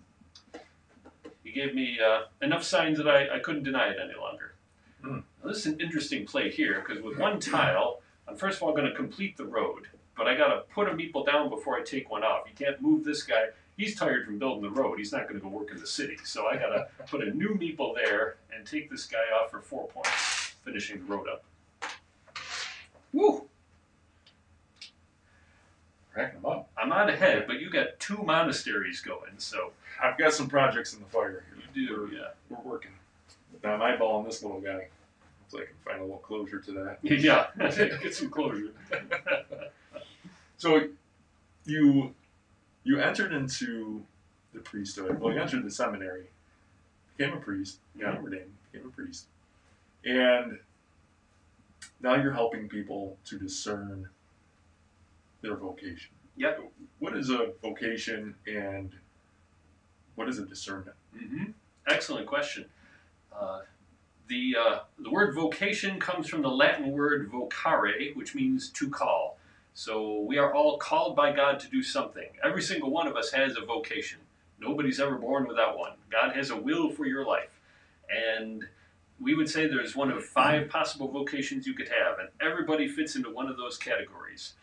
he 1.43 1.51
gave 1.51 1.73
me 1.73 1.99
uh, 1.99 2.23
enough 2.41 2.63
signs 2.63 2.97
that 2.97 3.07
I, 3.07 3.37
I 3.37 3.39
couldn't 3.39 3.63
deny 3.63 3.89
it 3.89 3.97
any 4.01 4.19
longer. 4.19 4.53
Hmm. 5.01 5.19
Now, 5.41 5.49
this 5.49 5.59
is 5.59 5.67
an 5.67 5.79
interesting 5.79 6.25
play 6.25 6.51
here 6.51 6.83
because 6.85 7.01
with 7.03 7.17
one 7.17 7.39
tile, 7.39 8.01
I'm 8.27 8.35
first 8.35 8.57
of 8.57 8.63
all 8.63 8.73
going 8.73 8.89
to 8.89 8.95
complete 8.95 9.37
the 9.37 9.45
road, 9.45 9.87
but 10.15 10.27
I 10.27 10.35
got 10.35 10.47
to 10.47 10.61
put 10.73 10.87
a 10.87 10.91
meeple 10.91 11.25
down 11.25 11.49
before 11.49 11.77
I 11.77 11.83
take 11.83 12.09
one 12.11 12.23
off. 12.23 12.43
You 12.47 12.53
can't 12.65 12.81
move 12.81 13.03
this 13.03 13.23
guy 13.23 13.45
he's 13.79 13.95
tired 13.95 14.25
from 14.25 14.37
building 14.37 14.61
the 14.61 14.69
road. 14.69 14.99
He's 14.99 15.11
not 15.11 15.27
going 15.27 15.39
to 15.39 15.43
go 15.43 15.47
work 15.47 15.71
in 15.71 15.79
the 15.79 15.87
city. 15.87 16.17
So 16.23 16.47
I 16.47 16.57
got 16.57 16.69
to 16.69 16.87
put 17.07 17.23
a 17.23 17.31
new 17.31 17.55
meeple 17.55 17.95
there 17.95 18.35
and 18.53 18.67
take 18.67 18.91
this 18.91 19.05
guy 19.05 19.17
off 19.41 19.49
for 19.49 19.61
four 19.61 19.87
points, 19.87 20.53
finishing 20.63 20.99
the 20.99 21.05
road 21.05 21.27
up. 21.27 21.43
Woo! 23.13 23.47
Racking 26.15 26.41
them 26.41 26.51
up. 26.51 26.69
I'm 26.77 26.91
on 26.91 27.09
ahead, 27.09 27.45
but 27.47 27.61
you 27.61 27.69
got 27.71 27.99
two 27.99 28.17
monasteries 28.17 28.99
going, 28.99 29.31
so 29.37 29.71
I've 30.03 30.17
got 30.17 30.33
some 30.33 30.47
projects 30.47 30.93
in 30.93 30.99
the 30.99 31.05
fire 31.05 31.45
here. 31.49 31.63
you 31.73 31.87
do, 31.87 32.11
yeah. 32.13 32.27
We're 32.49 32.61
working. 32.69 32.91
Now 33.63 33.73
I'm 33.73 33.79
eyeballing 33.79 34.25
this 34.25 34.43
little 34.43 34.59
guy. 34.59 34.89
Hopefully 35.41 35.63
I 35.63 35.65
can 35.65 35.75
find 35.85 35.99
a 35.99 36.03
little 36.03 36.17
closure 36.17 36.59
to 36.59 36.71
that. 36.73 36.99
Yeah, 37.03 37.47
get 37.57 38.13
some 38.13 38.29
closure. 38.29 38.71
So 40.57 40.89
you 41.65 42.13
you 42.83 42.99
entered 42.99 43.33
into 43.33 44.03
the 44.53 44.59
priesthood. 44.59 45.19
Well, 45.19 45.33
you 45.33 45.41
entered 45.41 45.63
the 45.63 45.71
seminary, 45.71 46.27
became 47.17 47.35
a 47.35 47.39
priest, 47.39 47.79
got 47.99 48.17
ordained, 48.17 48.53
became 48.71 48.87
a 48.87 48.91
priest, 48.91 49.27
and 50.05 50.59
now 52.01 52.15
you're 52.15 52.33
helping 52.33 52.67
people 52.69 53.17
to 53.25 53.37
discern 53.37 54.09
their 55.41 55.55
vocation. 55.55 56.11
Yep. 56.37 56.71
What 56.99 57.15
is 57.17 57.29
a 57.29 57.51
vocation 57.61 58.35
and 58.47 58.91
what 60.15 60.29
is 60.29 60.39
a 60.39 60.45
discernment? 60.45 60.95
hmm 61.17 61.51
Excellent 61.87 62.27
question. 62.27 62.65
Uh, 63.33 63.61
the, 64.27 64.55
uh, 64.59 64.79
the 64.99 65.09
word 65.09 65.33
vocation 65.33 65.99
comes 65.99 66.27
from 66.27 66.43
the 66.43 66.49
Latin 66.49 66.91
word 66.91 67.31
vocare, 67.31 68.15
which 68.15 68.35
means 68.35 68.69
to 68.69 68.89
call. 68.89 69.38
So 69.73 70.19
we 70.21 70.37
are 70.37 70.53
all 70.53 70.77
called 70.77 71.15
by 71.15 71.31
God 71.31 71.59
to 71.61 71.69
do 71.69 71.81
something. 71.81 72.27
Every 72.43 72.61
single 72.61 72.91
one 72.91 73.07
of 73.07 73.15
us 73.15 73.31
has 73.31 73.55
a 73.57 73.65
vocation. 73.65 74.19
Nobody's 74.59 74.99
ever 74.99 75.17
born 75.17 75.47
without 75.47 75.77
one. 75.77 75.93
God 76.11 76.35
has 76.35 76.49
a 76.49 76.57
will 76.57 76.89
for 76.89 77.05
your 77.05 77.25
life. 77.25 77.59
And 78.09 78.65
we 79.19 79.35
would 79.35 79.49
say 79.49 79.67
there's 79.67 79.95
one 79.95 80.11
of 80.11 80.23
five 80.23 80.69
possible 80.69 81.09
vocations 81.09 81.67
you 81.67 81.73
could 81.73 81.89
have, 81.89 82.19
and 82.19 82.29
everybody 82.41 82.87
fits 82.87 83.15
into 83.15 83.29
one 83.29 83.47
of 83.47 83.57
those 83.57 83.77
categories. 83.77 84.53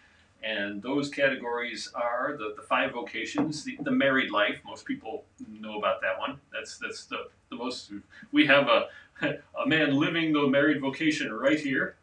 And 0.42 0.82
those 0.82 1.08
categories 1.08 1.90
are 1.94 2.36
the, 2.38 2.54
the 2.56 2.62
five 2.62 2.92
vocations, 2.92 3.64
the, 3.64 3.76
the 3.82 3.90
married 3.90 4.30
life. 4.30 4.60
Most 4.64 4.84
people 4.84 5.24
know 5.48 5.78
about 5.78 6.00
that 6.02 6.18
one. 6.18 6.38
That's 6.52 6.78
that's 6.78 7.04
the, 7.06 7.28
the 7.50 7.56
most. 7.56 7.90
We 8.32 8.46
have 8.46 8.68
a, 8.68 8.88
a 9.22 9.66
man 9.66 9.94
living 9.94 10.32
the 10.32 10.46
married 10.46 10.80
vocation 10.80 11.32
right 11.32 11.58
here. 11.58 11.96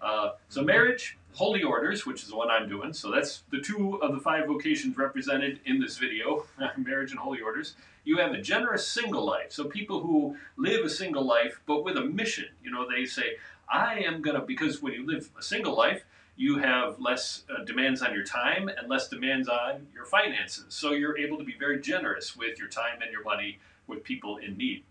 Uh, 0.00 0.32
so 0.48 0.62
marriage, 0.62 1.18
holy 1.36 1.62
orders, 1.62 2.06
which 2.06 2.22
is 2.22 2.30
the 2.30 2.36
one 2.36 2.50
I'm 2.50 2.66
doing. 2.66 2.94
So 2.94 3.10
that's 3.10 3.42
the 3.50 3.60
two 3.60 3.96
of 3.96 4.14
the 4.14 4.20
five 4.20 4.46
vocations 4.46 4.96
represented 4.96 5.60
in 5.66 5.78
this 5.78 5.98
video, 5.98 6.46
marriage 6.78 7.10
and 7.10 7.20
holy 7.20 7.42
orders. 7.42 7.76
You 8.04 8.16
have 8.18 8.32
a 8.32 8.40
generous 8.40 8.88
single 8.88 9.22
life. 9.22 9.52
So 9.52 9.64
people 9.64 10.00
who 10.00 10.34
live 10.56 10.82
a 10.86 10.88
single 10.88 11.26
life, 11.26 11.60
but 11.66 11.84
with 11.84 11.98
a 11.98 12.04
mission. 12.06 12.46
You 12.64 12.70
know, 12.70 12.88
they 12.90 13.04
say, 13.04 13.36
I 13.70 13.98
am 13.98 14.22
going 14.22 14.40
to, 14.40 14.46
because 14.46 14.80
when 14.80 14.94
you 14.94 15.06
live 15.06 15.28
a 15.38 15.42
single 15.42 15.76
life, 15.76 16.04
you 16.36 16.56
have 16.56 16.98
less 16.98 17.42
uh, 17.50 17.64
demands 17.64 18.00
on 18.00 18.14
your 18.14 18.24
time 18.24 18.68
and 18.68 18.88
less 18.88 19.08
demands 19.08 19.46
on 19.46 19.88
your 19.94 20.06
finances. 20.06 20.64
So 20.70 20.92
you're 20.92 21.18
able 21.18 21.36
to 21.36 21.44
be 21.44 21.56
very 21.58 21.80
generous 21.82 22.34
with 22.34 22.58
your 22.58 22.68
time 22.68 23.02
and 23.02 23.12
your 23.12 23.24
money 23.24 23.58
with 23.86 24.02
people 24.04 24.38
in 24.38 24.56
need. 24.56 24.84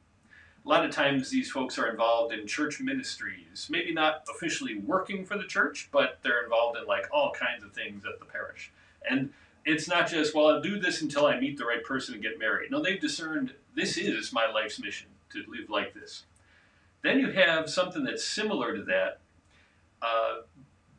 A 0.65 0.69
lot 0.69 0.83
of 0.83 0.91
times 0.91 1.29
these 1.29 1.51
folks 1.51 1.77
are 1.77 1.87
involved 1.87 2.33
in 2.33 2.47
church 2.47 2.79
ministries, 2.79 3.67
maybe 3.69 3.93
not 3.93 4.23
officially 4.33 4.75
working 4.75 5.23
for 5.23 5.37
the 5.37 5.43
church, 5.43 5.89
but 5.91 6.17
they're 6.23 6.43
involved 6.43 6.77
in 6.77 6.87
like 6.87 7.05
all 7.11 7.31
kinds 7.31 7.63
of 7.63 7.71
things 7.71 8.03
at 8.03 8.19
the 8.19 8.25
parish. 8.25 8.71
And 9.07 9.31
it's 9.63 9.87
not 9.87 10.09
just, 10.09 10.33
well, 10.33 10.47
I'll 10.47 10.61
do 10.61 10.79
this 10.79 11.01
until 11.01 11.27
I 11.27 11.39
meet 11.39 11.57
the 11.57 11.65
right 11.65 11.83
person 11.83 12.15
and 12.15 12.23
get 12.23 12.39
married. 12.39 12.71
No, 12.71 12.81
they've 12.81 12.99
discerned 12.99 13.53
this 13.75 13.97
is 13.97 14.33
my 14.33 14.49
life's 14.49 14.79
mission 14.79 15.07
to 15.33 15.43
live 15.47 15.69
like 15.69 15.93
this. 15.93 16.23
Then 17.03 17.19
you 17.19 17.31
have 17.31 17.69
something 17.69 18.03
that's 18.03 18.25
similar 18.25 18.75
to 18.75 18.83
that, 18.85 19.19
uh, 20.01 20.41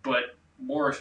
but 0.04 0.37
more 0.61 0.94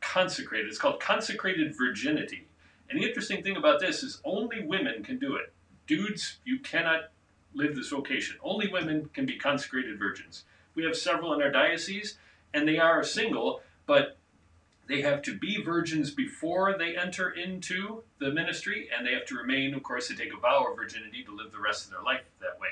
consecrated. 0.00 0.66
It's 0.66 0.78
called 0.78 0.98
consecrated 0.98 1.76
virginity. 1.76 2.48
And 2.88 3.00
the 3.00 3.06
interesting 3.06 3.44
thing 3.44 3.56
about 3.56 3.78
this 3.78 4.02
is 4.02 4.20
only 4.24 4.64
women 4.64 5.04
can 5.04 5.20
do 5.20 5.36
it. 5.36 5.52
Dudes, 5.86 6.38
you 6.44 6.58
cannot 6.58 7.10
live 7.54 7.74
this 7.74 7.88
vocation. 7.88 8.36
Only 8.42 8.68
women 8.68 9.10
can 9.12 9.26
be 9.26 9.36
consecrated 9.36 9.98
virgins. 9.98 10.44
We 10.74 10.84
have 10.84 10.96
several 10.96 11.32
in 11.34 11.42
our 11.42 11.50
diocese, 11.50 12.18
and 12.54 12.66
they 12.66 12.78
are 12.78 13.02
single, 13.02 13.62
but 13.86 14.16
they 14.86 15.02
have 15.02 15.22
to 15.22 15.38
be 15.38 15.62
virgins 15.62 16.10
before 16.10 16.76
they 16.76 16.96
enter 16.96 17.30
into 17.30 18.02
the 18.18 18.32
ministry, 18.32 18.88
and 18.96 19.06
they 19.06 19.12
have 19.12 19.24
to 19.26 19.36
remain, 19.36 19.74
of 19.74 19.82
course, 19.82 20.08
they 20.08 20.14
take 20.14 20.34
a 20.34 20.36
vow 20.36 20.66
of 20.68 20.76
virginity 20.76 21.22
to 21.24 21.34
live 21.34 21.52
the 21.52 21.60
rest 21.60 21.84
of 21.84 21.92
their 21.92 22.02
life 22.02 22.22
that 22.40 22.58
way. 22.60 22.68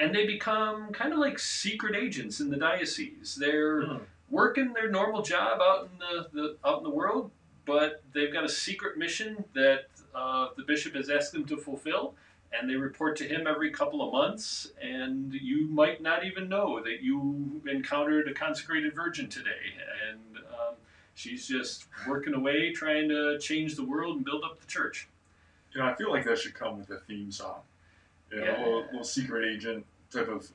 And 0.00 0.14
they 0.14 0.26
become 0.26 0.92
kind 0.92 1.12
of 1.12 1.18
like 1.18 1.38
secret 1.38 1.96
agents 1.96 2.40
in 2.40 2.50
the 2.50 2.56
diocese. 2.56 3.36
They're 3.40 3.82
mm. 3.82 4.00
working 4.30 4.72
their 4.72 4.90
normal 4.90 5.22
job 5.22 5.60
out 5.60 5.88
in 5.92 5.98
the, 5.98 6.28
the, 6.32 6.56
out 6.64 6.78
in 6.78 6.84
the 6.84 6.90
world, 6.90 7.30
but 7.64 8.02
they've 8.12 8.32
got 8.32 8.44
a 8.44 8.48
secret 8.48 8.96
mission 8.96 9.44
that 9.54 9.86
uh, 10.14 10.48
the 10.56 10.62
bishop 10.64 10.94
has 10.94 11.10
asked 11.10 11.32
them 11.32 11.44
to 11.46 11.56
fulfill 11.56 12.14
and 12.52 12.68
they 12.68 12.76
report 12.76 13.16
to 13.16 13.24
him 13.24 13.46
every 13.46 13.70
couple 13.70 14.02
of 14.02 14.12
months 14.12 14.70
and 14.80 15.32
you 15.34 15.68
might 15.68 16.02
not 16.02 16.24
even 16.24 16.48
know 16.48 16.82
that 16.82 17.02
you 17.02 17.60
encountered 17.68 18.28
a 18.28 18.34
consecrated 18.34 18.94
virgin 18.94 19.28
today 19.28 19.74
and 20.08 20.38
um, 20.52 20.74
she's 21.14 21.46
just 21.46 21.86
working 22.06 22.34
away 22.34 22.72
trying 22.72 23.08
to 23.08 23.38
change 23.38 23.76
the 23.76 23.84
world 23.84 24.16
and 24.16 24.24
build 24.24 24.42
up 24.44 24.60
the 24.60 24.66
church 24.66 25.08
you 25.72 25.80
know 25.80 25.86
i 25.86 25.94
feel 25.94 26.10
like 26.10 26.24
that 26.24 26.38
should 26.38 26.54
come 26.54 26.78
with 26.78 26.90
a 26.90 26.98
theme 27.00 27.30
song 27.30 27.60
you 28.32 28.40
know, 28.40 28.44
yeah. 28.44 28.56
a 28.56 28.64
little, 28.64 28.84
little 28.84 29.04
secret 29.04 29.44
agent 29.44 29.84
type 30.10 30.28
of 30.28 30.50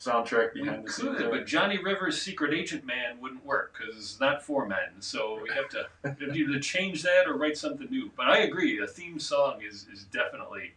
soundtrack 0.00 0.54
behind 0.54 0.78
we 0.78 0.86
the 0.86 0.92
scenes. 0.92 1.22
But 1.30 1.46
Johnny 1.46 1.78
Rivers' 1.78 2.20
Secret 2.20 2.54
Agent 2.54 2.84
Man 2.84 3.20
wouldn't 3.20 3.44
work 3.44 3.74
because 3.78 3.96
it's 3.96 4.18
not 4.18 4.42
for 4.42 4.66
men. 4.66 5.00
So 5.00 5.38
we 5.42 5.50
have 5.54 5.68
to, 5.70 5.86
we 6.02 6.08
have 6.10 6.18
to 6.18 6.32
either 6.32 6.58
change 6.58 7.02
that 7.02 7.26
or 7.26 7.34
write 7.34 7.56
something 7.56 7.88
new. 7.90 8.10
But 8.16 8.28
I 8.28 8.38
agree, 8.38 8.80
a 8.82 8.86
theme 8.86 9.18
song 9.18 9.60
is, 9.62 9.86
is 9.92 10.04
definitely 10.04 10.72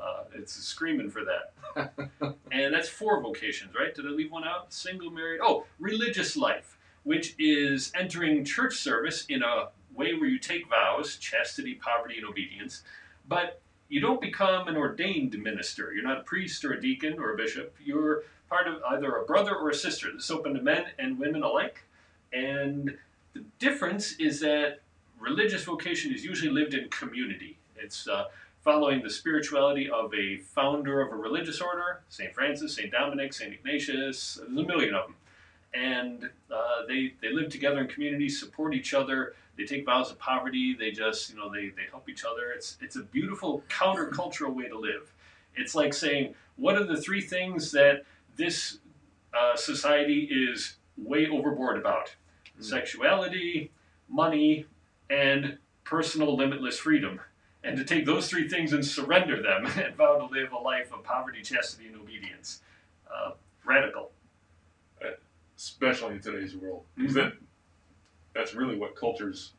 uh, 0.00 0.24
it's 0.34 0.52
screaming 0.52 1.10
for 1.10 1.22
that. 1.24 1.92
and 2.52 2.74
that's 2.74 2.88
four 2.88 3.20
vocations, 3.20 3.74
right? 3.74 3.94
Did 3.94 4.06
I 4.06 4.10
leave 4.10 4.30
one 4.30 4.44
out? 4.44 4.72
Single, 4.72 5.10
married. 5.10 5.40
Oh, 5.42 5.64
religious 5.78 6.36
life, 6.36 6.78
which 7.04 7.34
is 7.38 7.92
entering 7.94 8.44
church 8.44 8.76
service 8.76 9.24
in 9.28 9.42
a 9.42 9.68
way 9.94 10.14
where 10.14 10.28
you 10.28 10.38
take 10.38 10.68
vows, 10.68 11.16
chastity, 11.16 11.74
poverty, 11.74 12.18
and 12.18 12.26
obedience, 12.26 12.82
but 13.28 13.60
you 13.88 14.00
don't 14.00 14.20
become 14.20 14.68
an 14.68 14.76
ordained 14.76 15.38
minister. 15.38 15.92
You're 15.92 16.02
not 16.02 16.20
a 16.20 16.22
priest 16.22 16.64
or 16.64 16.72
a 16.72 16.80
deacon 16.80 17.18
or 17.18 17.34
a 17.34 17.36
bishop. 17.36 17.76
You're 17.82 18.22
part 18.48 18.66
of 18.66 18.82
either 18.84 19.16
a 19.16 19.24
brother 19.24 19.54
or 19.54 19.70
a 19.70 19.74
sister. 19.74 20.08
This 20.12 20.24
is 20.24 20.30
open 20.30 20.54
to 20.54 20.62
men 20.62 20.86
and 20.98 21.18
women 21.18 21.42
alike. 21.42 21.84
And 22.32 22.96
the 23.34 23.44
difference 23.58 24.12
is 24.12 24.40
that 24.40 24.80
religious 25.18 25.64
vocation 25.64 26.12
is 26.12 26.24
usually 26.24 26.50
lived 26.50 26.74
in 26.74 26.88
community. 26.88 27.58
It's 27.76 28.08
uh, 28.08 28.24
following 28.62 29.02
the 29.02 29.10
spirituality 29.10 29.90
of 29.90 30.14
a 30.14 30.38
founder 30.38 31.00
of 31.00 31.12
a 31.12 31.16
religious 31.16 31.60
order, 31.60 32.02
St. 32.08 32.32
Francis, 32.32 32.76
St. 32.76 32.92
Dominic, 32.92 33.32
St. 33.32 33.52
Ignatius, 33.52 34.36
there's 34.36 34.48
a 34.48 34.50
million 34.50 34.94
of 34.94 35.06
them. 35.06 35.16
And 35.74 36.30
uh, 36.50 36.86
they, 36.86 37.14
they 37.20 37.32
live 37.32 37.50
together 37.50 37.80
in 37.80 37.88
communities, 37.88 38.38
support 38.38 38.74
each 38.74 38.94
other, 38.94 39.34
they 39.56 39.64
take 39.64 39.84
vows 39.84 40.10
of 40.10 40.18
poverty, 40.18 40.76
they 40.78 40.92
just, 40.92 41.30
you 41.30 41.36
know, 41.36 41.50
they, 41.52 41.68
they 41.68 41.88
help 41.90 42.08
each 42.08 42.24
other. 42.24 42.52
It's, 42.54 42.78
it's 42.80 42.96
a 42.96 43.02
beautiful 43.02 43.62
countercultural 43.68 44.54
way 44.54 44.68
to 44.68 44.78
live. 44.78 45.12
It's 45.56 45.74
like 45.74 45.92
saying, 45.92 46.34
what 46.56 46.76
are 46.76 46.84
the 46.84 47.00
three 47.00 47.20
things 47.20 47.72
that 47.72 48.04
this 48.36 48.78
uh, 49.34 49.56
society 49.56 50.28
is 50.30 50.76
way 50.96 51.26
overboard 51.28 51.78
about? 51.78 52.06
Mm-hmm. 52.06 52.62
Sexuality, 52.62 53.72
money, 54.08 54.66
and 55.10 55.58
personal 55.84 56.36
limitless 56.36 56.78
freedom 56.78 57.20
and 57.64 57.76
to 57.76 57.84
take 57.84 58.06
those 58.06 58.28
three 58.28 58.48
things 58.48 58.72
and 58.72 58.84
surrender 58.84 59.40
them 59.40 59.66
and 59.76 59.94
vow 59.94 60.18
to 60.18 60.32
live 60.32 60.52
a 60.52 60.58
life 60.58 60.92
of 60.92 61.02
poverty, 61.04 61.42
chastity, 61.42 61.88
and 61.88 61.96
obedience. 61.96 62.60
Uh, 63.12 63.32
radical. 63.64 64.10
Especially 65.56 66.14
in 66.14 66.20
today's 66.20 66.56
world. 66.56 66.82
Mm-hmm. 66.98 67.12
that, 67.14 67.34
that's 68.34 68.54
really 68.54 68.76
what 68.76 68.96
culture's 68.96 69.52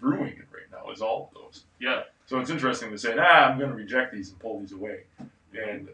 brewing 0.00 0.42
right 0.52 0.70
now, 0.70 0.90
is 0.90 1.00
all 1.00 1.30
of 1.30 1.42
those. 1.42 1.64
Yeah. 1.80 2.02
So 2.26 2.40
it's 2.40 2.50
interesting 2.50 2.90
to 2.90 2.98
say, 2.98 3.16
ah, 3.18 3.48
I'm 3.48 3.58
going 3.58 3.70
to 3.70 3.76
reject 3.76 4.12
these 4.12 4.30
and 4.30 4.38
pull 4.38 4.60
these 4.60 4.72
away. 4.72 5.04
And 5.54 5.88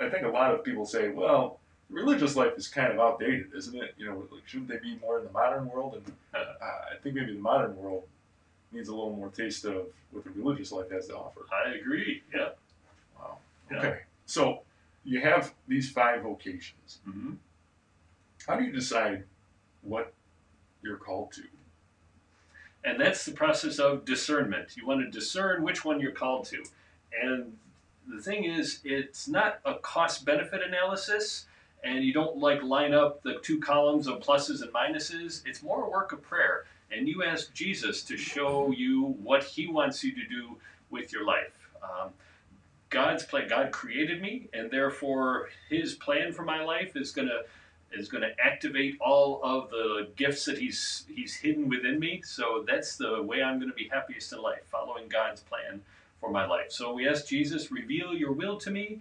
I 0.00 0.08
think 0.08 0.24
a 0.24 0.28
lot 0.28 0.54
of 0.54 0.64
people 0.64 0.86
say, 0.86 1.08
well, 1.08 1.58
religious 1.90 2.36
life 2.36 2.52
is 2.56 2.68
kind 2.68 2.92
of 2.92 2.98
outdated, 2.98 3.50
isn't 3.54 3.74
it? 3.76 3.94
You 3.98 4.06
know, 4.06 4.26
like, 4.32 4.46
shouldn't 4.46 4.68
they 4.68 4.78
be 4.78 4.98
more 5.00 5.18
in 5.18 5.24
the 5.24 5.32
modern 5.32 5.68
world? 5.68 5.94
And 5.94 6.12
uh, 6.34 6.44
I 6.62 6.96
think 7.02 7.14
maybe 7.14 7.34
the 7.34 7.40
modern 7.40 7.76
world 7.76 8.04
needs 8.74 8.88
a 8.88 8.94
little 8.94 9.14
more 9.14 9.28
taste 9.28 9.64
of 9.64 9.86
what 10.10 10.24
the 10.24 10.30
religious 10.30 10.72
life 10.72 10.90
has 10.90 11.06
to 11.08 11.16
offer. 11.16 11.40
I 11.52 11.74
agree. 11.74 12.22
Yeah. 12.34 12.50
Wow. 13.18 13.38
Yeah. 13.70 13.78
Okay. 13.78 13.98
So 14.26 14.60
you 15.04 15.20
have 15.20 15.54
these 15.68 15.90
five 15.90 16.22
vocations. 16.22 16.98
Mm-hmm. 17.08 17.34
How 18.46 18.56
do 18.56 18.64
you 18.64 18.72
decide 18.72 19.24
what 19.82 20.12
you're 20.82 20.96
called 20.96 21.32
to? 21.32 21.42
And 22.84 23.00
that's 23.00 23.24
the 23.24 23.32
process 23.32 23.78
of 23.78 24.04
discernment. 24.04 24.76
You 24.76 24.86
want 24.86 25.00
to 25.00 25.10
discern 25.10 25.62
which 25.62 25.84
one 25.84 26.00
you're 26.00 26.12
called 26.12 26.44
to. 26.46 26.62
And 27.22 27.56
the 28.06 28.20
thing 28.20 28.44
is, 28.44 28.80
it's 28.84 29.26
not 29.26 29.60
a 29.64 29.74
cost 29.76 30.26
benefit 30.26 30.60
analysis 30.62 31.46
and 31.82 32.02
you 32.02 32.12
don't 32.12 32.38
like 32.38 32.62
line 32.62 32.94
up 32.94 33.22
the 33.22 33.38
two 33.42 33.60
columns 33.60 34.06
of 34.06 34.20
pluses 34.20 34.62
and 34.62 34.72
minuses. 34.72 35.42
It's 35.46 35.62
more 35.62 35.84
a 35.84 35.88
work 35.88 36.12
of 36.12 36.22
prayer 36.22 36.64
and 36.96 37.08
you 37.08 37.22
ask 37.24 37.52
Jesus 37.52 38.02
to 38.04 38.16
show 38.16 38.70
you 38.70 39.16
what 39.22 39.44
He 39.44 39.66
wants 39.66 40.04
you 40.04 40.14
to 40.14 40.26
do 40.28 40.56
with 40.90 41.12
your 41.12 41.24
life. 41.24 41.68
Um, 41.82 42.10
God's 42.90 43.24
plan. 43.24 43.48
God 43.48 43.72
created 43.72 44.22
me, 44.22 44.48
and 44.52 44.70
therefore 44.70 45.48
His 45.68 45.94
plan 45.94 46.32
for 46.32 46.42
my 46.44 46.62
life 46.62 46.96
is 46.96 47.10
gonna 47.10 47.40
is 47.92 48.08
going 48.08 48.22
to 48.22 48.32
activate 48.44 48.96
all 49.00 49.40
of 49.44 49.70
the 49.70 50.08
gifts 50.16 50.44
that 50.46 50.58
He's 50.58 51.06
He's 51.08 51.34
hidden 51.36 51.68
within 51.68 51.98
me. 51.98 52.22
So 52.24 52.64
that's 52.66 52.96
the 52.96 53.22
way 53.22 53.42
I'm 53.42 53.58
going 53.58 53.70
to 53.70 53.76
be 53.76 53.88
happiest 53.88 54.32
in 54.32 54.42
life, 54.42 54.62
following 54.66 55.08
God's 55.08 55.42
plan 55.42 55.82
for 56.20 56.30
my 56.30 56.46
life. 56.46 56.70
So 56.70 56.92
we 56.92 57.08
ask 57.08 57.26
Jesus, 57.26 57.70
reveal 57.70 58.14
Your 58.14 58.32
will 58.32 58.58
to 58.58 58.70
me, 58.70 59.00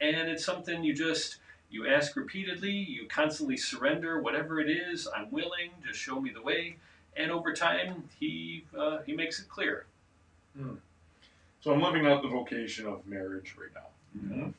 and 0.00 0.28
it's 0.28 0.44
something 0.44 0.82
you 0.82 0.94
just 0.94 1.38
you 1.70 1.88
ask 1.88 2.16
repeatedly. 2.16 2.70
You 2.70 3.06
constantly 3.08 3.56
surrender, 3.56 4.20
whatever 4.20 4.60
it 4.60 4.70
is. 4.70 5.08
I'm 5.14 5.30
willing. 5.30 5.70
Just 5.86 5.98
show 5.98 6.20
me 6.20 6.30
the 6.30 6.42
way 6.42 6.76
and 7.16 7.30
over 7.30 7.52
time 7.52 8.04
he 8.18 8.64
uh, 8.76 8.98
he 9.06 9.14
makes 9.14 9.40
it 9.40 9.48
clear. 9.48 9.86
Hmm. 10.56 10.74
So 11.60 11.72
I'm 11.72 11.80
living 11.80 12.06
out 12.06 12.22
the 12.22 12.28
vocation 12.28 12.86
of 12.86 13.06
marriage 13.06 13.56
right 13.58 13.70
now. 13.74 13.88
Mhm. 14.20 14.54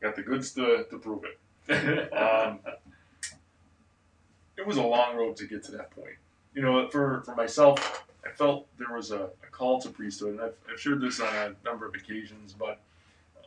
Got 0.00 0.16
the 0.16 0.22
goods 0.22 0.52
to, 0.52 0.84
to 0.90 0.98
prove 0.98 1.24
it. 1.24 1.38
Um, 2.12 2.58
it 4.56 4.66
was 4.66 4.76
a 4.76 4.82
long 4.82 5.16
road 5.16 5.36
to 5.36 5.46
get 5.46 5.62
to 5.64 5.72
that 5.72 5.90
point. 5.92 6.16
You 6.54 6.62
know, 6.62 6.88
for, 6.88 7.22
for 7.22 7.34
myself, 7.34 8.04
I 8.26 8.30
felt 8.30 8.66
there 8.78 8.94
was 8.94 9.12
a, 9.12 9.30
a 9.42 9.46
call 9.50 9.80
to 9.82 9.88
priesthood, 9.88 10.30
and 10.32 10.40
I've, 10.40 10.54
I've 10.70 10.80
shared 10.80 11.00
this 11.00 11.20
on 11.20 11.34
a 11.34 11.54
number 11.64 11.86
of 11.86 11.94
occasions, 11.94 12.54
but 12.58 12.80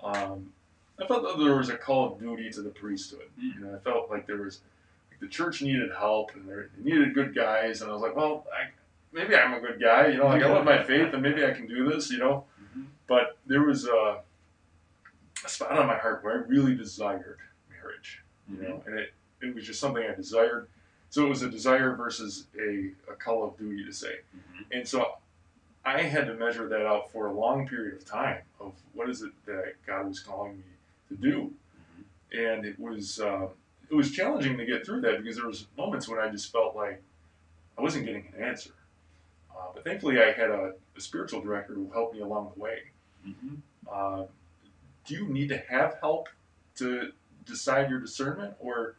um, 0.03 0.51
I 0.99 1.05
felt 1.05 1.23
that 1.23 1.43
there 1.43 1.57
was 1.57 1.69
a 1.69 1.77
call 1.77 2.13
of 2.13 2.19
duty 2.19 2.49
to 2.51 2.61
the 2.61 2.69
priesthood. 2.69 3.29
Mm. 3.39 3.55
You 3.55 3.61
know, 3.65 3.75
I 3.75 3.79
felt 3.79 4.09
like 4.09 4.25
there 4.25 4.41
was 4.41 4.61
the 5.23 5.29
church 5.29 5.61
needed 5.61 5.89
help 5.97 6.31
and 6.35 6.47
they 6.49 6.63
needed 6.91 7.13
good 7.13 7.33
guys, 7.33 7.81
and 7.81 7.89
I 7.89 7.93
was 7.93 8.01
like, 8.01 8.13
well, 8.15 8.45
I, 8.53 8.69
maybe 9.13 9.35
I'm 9.37 9.53
a 9.53 9.61
good 9.61 9.79
guy. 9.79 10.07
You 10.07 10.17
know, 10.17 10.27
like 10.27 10.43
I 10.43 10.49
love 10.49 10.65
my 10.65 10.83
faith, 10.83 11.13
and 11.13 11.21
maybe 11.21 11.45
I 11.45 11.51
can 11.51 11.65
do 11.65 11.89
this. 11.89 12.11
You 12.11 12.17
know, 12.19 12.43
Mhm. 12.75 12.87
but 13.07 13.37
there 13.45 13.61
was 13.63 13.87
a, 13.87 14.19
a 15.45 15.49
spot 15.49 15.71
on 15.79 15.87
my 15.87 15.97
heart 15.97 16.23
where 16.23 16.33
I 16.33 16.47
really 16.47 16.75
desired 16.75 17.37
marriage 17.69 18.21
you 18.49 18.61
know, 18.61 18.83
and 18.85 18.99
it, 18.99 19.13
it 19.41 19.55
was 19.55 19.65
just 19.65 19.79
something 19.79 20.03
I 20.03 20.13
desired. 20.13 20.67
So 21.09 21.25
it 21.25 21.29
was 21.29 21.41
a 21.43 21.49
desire 21.49 21.95
versus 21.95 22.47
a, 22.59 22.91
a 23.09 23.15
call 23.15 23.45
of 23.47 23.57
duty 23.57 23.85
to 23.85 23.93
say. 23.93 24.19
Mhm. 24.35 24.65
And 24.79 24.87
so 24.87 25.17
I 25.85 26.01
had 26.01 26.27
to 26.27 26.33
measure 26.33 26.67
that 26.67 26.85
out 26.85 27.09
for 27.11 27.27
a 27.27 27.31
long 27.31 27.65
period 27.67 27.93
of 27.95 28.03
time 28.05 28.41
of 28.59 28.73
what 28.93 29.09
is 29.09 29.21
it 29.21 29.31
that 29.45 29.75
God 29.87 30.07
was 30.09 30.19
calling 30.19 30.57
me 30.57 30.63
to 31.09 31.15
do. 31.15 31.53
And 32.37 32.65
it 32.65 32.77
was 32.77 33.19
uh, 33.21 33.47
it 33.93 33.95
was 33.95 34.11
challenging 34.11 34.57
to 34.57 34.65
get 34.65 34.83
through 34.83 35.01
that 35.01 35.21
because 35.21 35.37
there 35.37 35.45
was 35.45 35.67
moments 35.77 36.09
when 36.09 36.19
I 36.19 36.27
just 36.27 36.51
felt 36.51 36.75
like 36.75 36.99
I 37.77 37.81
wasn't 37.83 38.07
getting 38.07 38.33
an 38.35 38.43
answer. 38.43 38.71
Uh, 39.51 39.67
but 39.71 39.83
thankfully, 39.83 40.19
I 40.19 40.31
had 40.31 40.49
a, 40.49 40.73
a 40.97 40.99
spiritual 40.99 41.41
director 41.41 41.75
who 41.75 41.91
helped 41.93 42.15
me 42.15 42.21
along 42.21 42.53
the 42.55 42.59
way. 42.59 42.79
Mhm. 43.27 43.57
Uh, 43.89 44.25
do 45.05 45.13
you 45.13 45.27
need 45.27 45.49
to 45.49 45.57
have 45.69 45.97
help 46.01 46.27
to 46.77 47.11
decide 47.45 47.91
your 47.91 47.99
discernment 47.99 48.55
or 48.59 48.95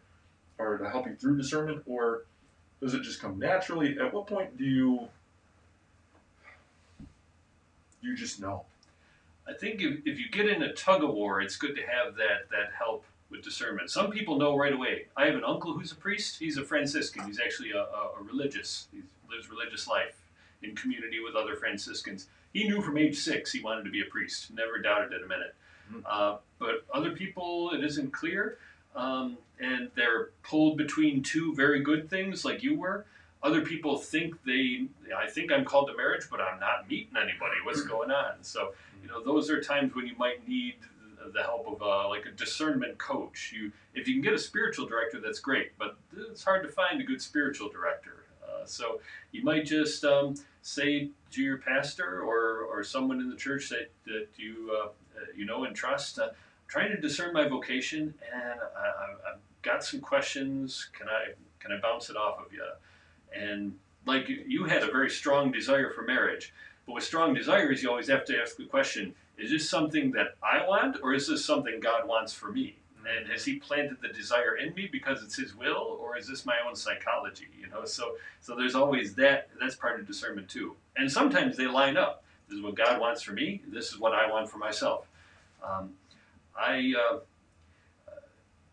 or 0.59 0.79
to 0.79 0.89
help 0.89 1.09
you 1.09 1.17
through 1.17 1.37
discernment 1.37 1.83
or 1.87 2.23
does 2.81 2.95
it 2.95 3.03
just 3.03 3.21
come 3.21 3.37
naturally 3.39 3.99
at 3.99 4.13
what 4.13 4.27
point 4.29 4.57
do 4.57 4.65
you 4.65 5.09
you 8.01 8.15
just 8.15 8.39
know 8.41 8.65
I 9.49 9.55
think 9.55 9.81
if, 9.81 10.07
if 10.07 10.19
you 10.19 10.29
get 10.31 10.49
in 10.49 10.63
a 10.63 10.73
tug 10.73 11.03
of 11.05 11.13
war, 11.13 11.41
it's 11.43 11.57
good 11.57 11.75
to 11.77 11.83
have 11.83 12.15
that 12.17 12.49
that 12.51 12.73
help 12.79 13.05
with 13.35 13.45
discernment. 13.45 13.91
Some 13.91 14.11
people 14.11 14.39
know 14.39 14.57
right 14.57 14.73
away. 14.73 15.07
I 15.17 15.27
have 15.27 15.35
an 15.35 15.45
uncle 15.45 15.73
who's 15.73 15.93
a 15.93 15.97
priest. 15.97 16.39
He's 16.39 16.57
a 16.57 16.65
Franciscan. 16.65 17.27
He's 17.27 17.41
actually 17.41 17.73
a, 17.73 17.81
a, 17.81 18.11
a 18.21 18.23
religious. 18.23 18.87
He 18.93 19.03
lives 19.31 19.51
religious 19.51 19.87
life 19.89 20.17
in 20.63 20.75
community 20.75 21.19
with 21.21 21.35
other 21.35 21.57
Franciscans. 21.57 22.27
He 22.53 22.65
knew 22.69 22.81
from 22.81 22.97
age 22.97 23.17
six 23.19 23.53
he 23.53 23.61
wanted 23.61 23.85
to 23.85 23.91
be 23.91 24.01
a 24.01 24.05
priest. 24.07 24.53
Never 24.55 24.79
doubted 24.79 25.13
it 25.13 25.23
a 25.23 25.27
minute. 25.27 25.55
Mhm. 25.93 26.03
Uh, 26.07 26.37
but 26.59 26.87
other 26.95 27.11
people, 27.11 27.73
it 27.75 27.85
isn't 27.85 28.13
clear, 28.13 28.59
um, 28.95 29.37
and 29.61 29.91
they're 29.95 30.31
pulled 30.43 30.79
between 30.79 31.23
two 31.23 31.55
very 31.55 31.81
good 31.81 32.09
things, 32.09 32.45
like 32.45 32.63
you 32.63 32.79
were. 32.79 33.05
Other 33.43 33.61
people 33.61 33.99
think 33.99 34.43
they, 34.45 34.87
I 35.15 35.29
think 35.29 35.53
I'm 35.53 35.67
called 35.67 35.89
to 35.89 35.97
marriage, 35.97 36.25
but 36.31 36.41
I'm 36.41 36.59
not 36.59 36.89
meeting 36.89 37.15
anybody. 37.17 37.57
What's 37.65 37.83
going 37.83 38.11
on? 38.11 38.37
So 38.43 38.73
you 39.03 39.09
know 39.09 39.23
those 39.23 39.51
are 39.51 39.61
times 39.61 39.95
when 39.95 40.07
you 40.07 40.17
might 40.17 40.49
need 40.49 40.77
the 41.33 41.43
help 41.43 41.67
of 41.67 41.83
uh, 41.83 42.09
like 42.09 42.27
a 42.27 42.31
discernment 42.31 42.99
coach. 42.99 43.53
You 43.55 43.73
if 43.95 44.09
you 44.09 44.15
can 44.15 44.23
get 44.23 44.35
a 44.35 44.39
spiritual 44.39 44.87
director 44.87 45.21
that's 45.21 45.39
great 45.39 45.73
but 45.79 45.97
it's 46.31 46.45
hard 46.45 46.63
to 46.63 46.69
find 46.69 47.01
a 47.01 47.05
good 47.05 47.23
spiritual 47.23 47.69
director. 47.69 48.25
Uh, 48.43 48.65
so 48.67 49.01
you 49.33 49.43
might 49.43 49.65
just 49.65 50.05
um, 50.05 50.35
say 50.63 51.11
to 51.31 51.43
your 51.43 51.59
pastor 51.59 52.21
or, 52.21 52.63
or 52.63 52.85
someone 52.85 53.21
in 53.21 53.29
the 53.29 53.37
church 53.37 53.69
that, 53.71 53.91
that 54.07 54.29
you 54.37 54.71
uh, 54.73 54.87
uh, 54.87 54.91
you 55.35 55.45
know 55.45 55.65
and 55.65 55.75
trust 55.75 56.19
uh, 56.19 56.29
trying 56.69 56.91
to 56.91 57.01
discern 57.01 57.33
my 57.33 57.47
vocation 57.47 58.15
and 58.33 58.61
I, 58.77 59.33
I've 59.33 59.41
got 59.63 59.85
some 59.85 60.01
questions. 60.01 60.91
Can 60.97 61.09
I 61.09 61.33
can 61.61 61.73
I 61.73 61.81
bounce 61.81 62.11
it 62.11 62.17
off 62.17 62.45
of 62.45 62.53
you 62.53 62.65
and 63.35 63.75
like 64.07 64.29
you 64.29 64.65
had 64.65 64.83
a 64.83 64.91
very 64.91 65.11
strong 65.11 65.51
desire 65.51 65.91
for 65.91 66.03
marriage 66.03 66.53
but 66.87 66.95
with 66.95 67.05
strong 67.05 67.35
desires, 67.35 67.83
you 67.83 67.89
always 67.89 68.09
have 68.09 68.25
to 68.27 68.41
ask 68.41 68.57
the 68.57 68.65
question: 68.65 69.15
Is 69.39 69.51
this 69.51 69.69
something 69.69 70.13
that 70.13 70.37
I 70.43 70.67
want, 70.67 70.99
or 71.03 71.15
is 71.15 71.29
this 71.29 71.45
something 71.45 71.81
God 71.81 72.07
wants 72.07 72.33
for 72.33 72.51
me? 72.51 72.77
And 73.19 73.29
has 73.29 73.45
He 73.45 73.57
planted 73.57 73.99
the 74.01 74.09
desire 74.09 74.57
in 74.57 74.75
me 74.75 74.89
because 74.91 75.23
it's 75.23 75.37
His 75.37 75.55
will, 75.55 75.99
or 76.01 76.17
is 76.17 76.27
this 76.27 76.47
my 76.47 76.57
own 76.67 76.75
psychology? 76.75 77.49
You 77.61 77.69
know, 77.69 77.85
so 77.85 78.17
so 78.41 78.55
there's 78.55 78.75
always 78.75 79.15
that. 79.17 79.49
That's 79.61 79.75
part 79.77 80.01
of 80.01 80.07
discernment 80.07 80.49
too. 80.49 80.77
And 80.97 81.11
sometimes 81.11 81.57
they 81.57 81.67
line 81.67 81.97
up. 81.97 82.25
This 82.49 82.59
is 82.59 82.63
what 82.63 82.75
God 82.75 83.01
wants 83.01 83.23
for 83.23 83.33
me. 83.33 83.63
This 83.67 83.89
is 83.93 83.99
what 83.99 84.13
I 84.13 84.31
want 84.31 84.51
for 84.51 84.59
myself. 84.59 85.07
Um, 85.63 85.95
I. 86.59 86.95
Uh, 86.99 87.19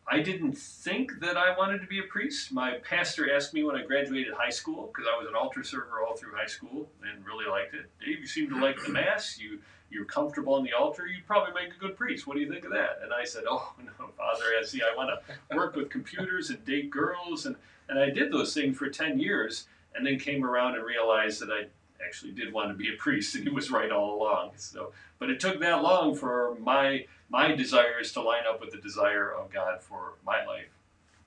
I 0.08 0.19
didn't 0.19 0.58
think 0.58 1.21
that 1.21 1.38
I 1.38 1.56
wanted 1.58 1.80
to 1.82 1.88
be 1.88 2.00
a 2.00 2.04
priest. 2.04 2.52
My 2.52 2.74
pastor 2.84 3.34
asked 3.34 3.54
me 3.54 3.63
when 3.63 3.78
I 3.78 3.84
graduated 3.86 4.34
high 4.34 4.50
school, 4.50 4.88
because 4.88 5.06
I 5.08 5.17
was 5.17 5.26
an 5.30 5.36
altar 5.36 5.63
server 5.63 6.02
all 6.06 6.17
through 6.17 6.36
high 6.36 6.47
school 6.47 6.89
and 7.10 7.26
really 7.26 7.45
liked 7.45 7.74
it. 7.74 7.86
Dave, 8.04 8.19
you 8.19 8.28
seem 8.28 8.50
to 8.50 8.60
like 8.60 8.82
the 8.84 8.89
mass. 8.89 9.39
You 9.39 9.60
you're 9.92 10.06
comfortable 10.06 10.54
on 10.56 10.64
the 10.64 10.74
altar. 10.74 11.06
You'd 11.08 11.28
probably 11.28 11.54
make 11.54 11.74
a 11.76 11.80
good 11.80 11.98
priest. 11.98 12.26
What 12.28 12.36
do 12.36 12.40
you 12.42 12.50
think 12.52 12.66
of 12.66 12.72
that? 12.72 13.00
And 13.04 13.14
I 13.14 13.24
said, 13.26 13.44
Oh 13.50 13.74
no, 13.84 14.08
Father, 14.18 14.46
I 14.60 14.64
see. 14.64 14.82
I 14.82 14.96
want 14.96 15.10
to 15.10 15.56
work 15.56 15.76
with 15.76 15.90
computers 15.90 16.50
and 16.50 16.64
date 16.66 16.90
girls, 16.90 17.46
and 17.46 17.56
and 17.90 18.00
I 18.00 18.10
did 18.10 18.32
those 18.32 18.54
things 18.54 18.78
for 18.78 18.90
ten 18.90 19.20
years, 19.20 19.68
and 19.96 20.06
then 20.06 20.18
came 20.20 20.46
around 20.46 20.76
and 20.76 20.84
realized 20.86 21.42
that 21.42 21.50
I 21.52 21.66
actually 22.06 22.32
did 22.32 22.52
want 22.54 22.70
to 22.70 22.74
be 22.76 22.90
a 22.94 22.98
priest, 22.98 23.36
and 23.36 23.44
he 23.44 23.50
was 23.50 23.70
right 23.70 23.92
all 23.92 24.18
along. 24.22 24.52
So, 24.56 24.92
but 25.20 25.30
it 25.30 25.40
took 25.40 25.60
that 25.60 25.82
long 25.84 26.16
for 26.16 26.56
my 26.60 27.06
my 27.30 27.52
desires 27.54 28.12
to 28.14 28.22
line 28.22 28.44
up 28.50 28.60
with 28.62 28.72
the 28.72 28.78
desire 28.78 29.32
of 29.32 29.52
God 29.52 29.82
for 29.82 30.14
my 30.26 30.46
life. 30.46 30.68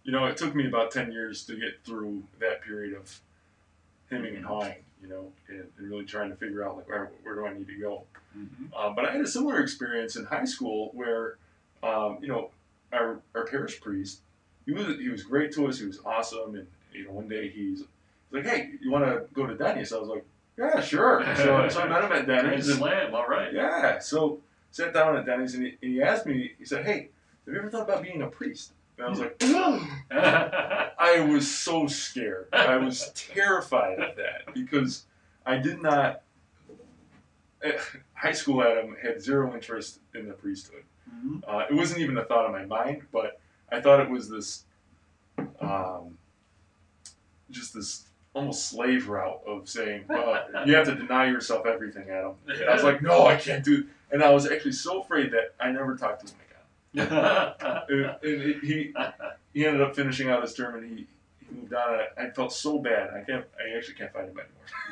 you 0.05 0.13
know 0.13 0.27
it 0.27 0.37
took 0.37 0.55
me 0.55 0.67
about 0.67 0.91
10 0.91 1.13
years 1.13 1.45
to 1.47 1.57
get 1.57 1.83
through 1.85 2.23
that 2.41 2.63
period 2.63 2.95
of 2.95 3.21
hemming 4.11 4.37
and 4.37 4.45
hawing 4.45 4.75
you 5.05 5.11
know 5.11 5.31
and, 5.49 5.67
and 5.79 5.91
really 5.91 6.05
trying 6.05 6.31
to 6.31 6.37
figure 6.37 6.65
out 6.65 6.77
like 6.77 6.89
where, 6.89 7.11
where 7.23 7.35
do 7.35 7.47
i 7.47 7.53
need 7.53 7.69
to 7.69 7.79
go 7.79 8.03
Mm-hmm. 8.37 8.75
Um, 8.75 8.95
but 8.95 9.05
I 9.05 9.13
had 9.13 9.21
a 9.21 9.27
similar 9.27 9.61
experience 9.61 10.17
in 10.17 10.25
high 10.25 10.45
school 10.45 10.91
where, 10.95 11.37
um, 11.83 12.19
you 12.21 12.29
know, 12.29 12.51
our, 12.93 13.21
our 13.35 13.45
parish 13.47 13.81
priest, 13.81 14.21
he 14.67 14.73
was 14.73 14.99
he 14.99 15.09
was 15.09 15.23
great 15.23 15.53
to 15.53 15.67
us. 15.67 15.79
He 15.79 15.87
was 15.87 16.01
awesome, 16.05 16.55
and 16.55 16.67
you 16.93 17.05
know, 17.05 17.13
one 17.13 17.29
day 17.29 17.49
he's 17.49 17.83
like, 18.31 18.45
"Hey, 18.45 18.71
you 18.81 18.91
want 18.91 19.05
to 19.05 19.25
go 19.35 19.47
to 19.47 19.55
Denny's?" 19.55 19.93
I 19.93 19.99
was 19.99 20.09
like, 20.09 20.25
"Yeah, 20.57 20.81
sure." 20.81 21.23
So, 21.37 21.69
so 21.69 21.81
I 21.83 21.89
met 21.89 22.05
him 22.05 22.13
at 22.13 22.27
Denny's, 22.27 22.69
and 22.69 22.79
slam, 22.79 23.15
all 23.15 23.27
right. 23.27 23.53
yeah, 23.53 23.99
so 23.99 24.41
sat 24.71 24.95
down 24.95 25.17
at 25.17 25.27
Denny's, 25.27 25.55
and 25.55 25.65
he, 25.65 25.77
and 25.83 25.93
he 25.93 26.03
asked 26.03 26.25
me. 26.25 26.53
He 26.59 26.65
said, 26.65 26.87
"Hey, 26.87 27.11
have 27.45 27.55
you 27.55 27.59
ever 27.61 27.69
thought 27.69 27.83
about 27.83 28.03
being 28.03 28.23
a 28.23 28.27
priest?" 28.27 28.73
And 28.97 29.07
I 29.07 29.11
was 29.11 29.21
like, 29.21 29.43
I 30.11 31.21
was 31.29 31.51
so 31.51 31.87
scared. 31.87 32.49
I 32.53 32.77
was 32.77 33.11
terrified 33.15 33.99
of 33.99 34.17
that 34.17 34.55
because 34.55 35.07
I 35.45 35.57
did 35.59 35.83
not. 35.83 36.23
eh, 37.63 37.73
High 38.15 38.33
school 38.33 38.63
Adam 38.63 38.97
had 39.03 39.21
zero 39.23 39.53
interest 39.55 40.01
in 40.15 40.27
the 40.29 40.35
priesthood. 40.35 40.85
Mhm. 41.15 41.43
Uh, 41.47 41.67
it 41.69 41.75
wasn't 41.75 42.01
even 42.01 42.17
a 42.19 42.25
thought 42.25 42.47
in 42.47 42.53
my 42.53 42.65
mind, 42.65 43.03
but 43.13 43.39
I 43.71 43.81
thought 43.81 44.01
it 44.01 44.09
was 44.09 44.29
this, 44.31 44.65
um, 45.61 46.17
just 47.51 47.75
this 47.75 48.05
almost 48.35 48.69
slave 48.69 49.09
route 49.09 49.41
of 49.47 49.69
saying, 49.69 50.05
you 50.67 50.75
have 50.75 50.87
to 50.87 50.95
deny 50.95 51.27
yourself 51.27 51.67
everything, 51.67 52.09
Adam. 52.11 52.35
And 52.49 52.63
I 52.69 52.75
was 52.75 52.83
like, 52.85 53.03
no, 53.03 53.27
I 53.27 53.37
can't 53.37 53.65
do. 53.65 53.81
it. 53.81 53.87
And 54.11 54.23
I 54.23 54.31
was 54.31 54.51
actually 54.51 54.73
so 54.73 55.03
afraid 55.03 55.33
that 55.33 55.55
I 55.61 55.71
never 55.71 55.97
talked 55.97 56.27
to 56.27 56.33
him 56.33 56.39
again. 56.49 56.54
And, 56.97 57.11
and 57.11 58.17
it, 58.23 58.65
he 58.65 58.95
he 59.53 59.67
ended 59.67 59.83
up 59.83 59.95
finishing 59.97 60.29
out 60.31 60.43
his 60.43 60.55
term, 60.55 60.77
and 60.77 60.99
he, 60.99 61.07
he 61.41 61.55
moved 61.55 61.75
on. 61.75 62.01
I, 62.17 62.25
I 62.25 62.31
felt 62.31 62.53
so 62.53 62.79
bad. 62.79 63.11
I 63.11 63.23
can't. 63.23 63.45
I 63.59 63.77
actually 63.77 63.95
can't 63.95 64.13
find 64.13 64.29
him 64.29 64.39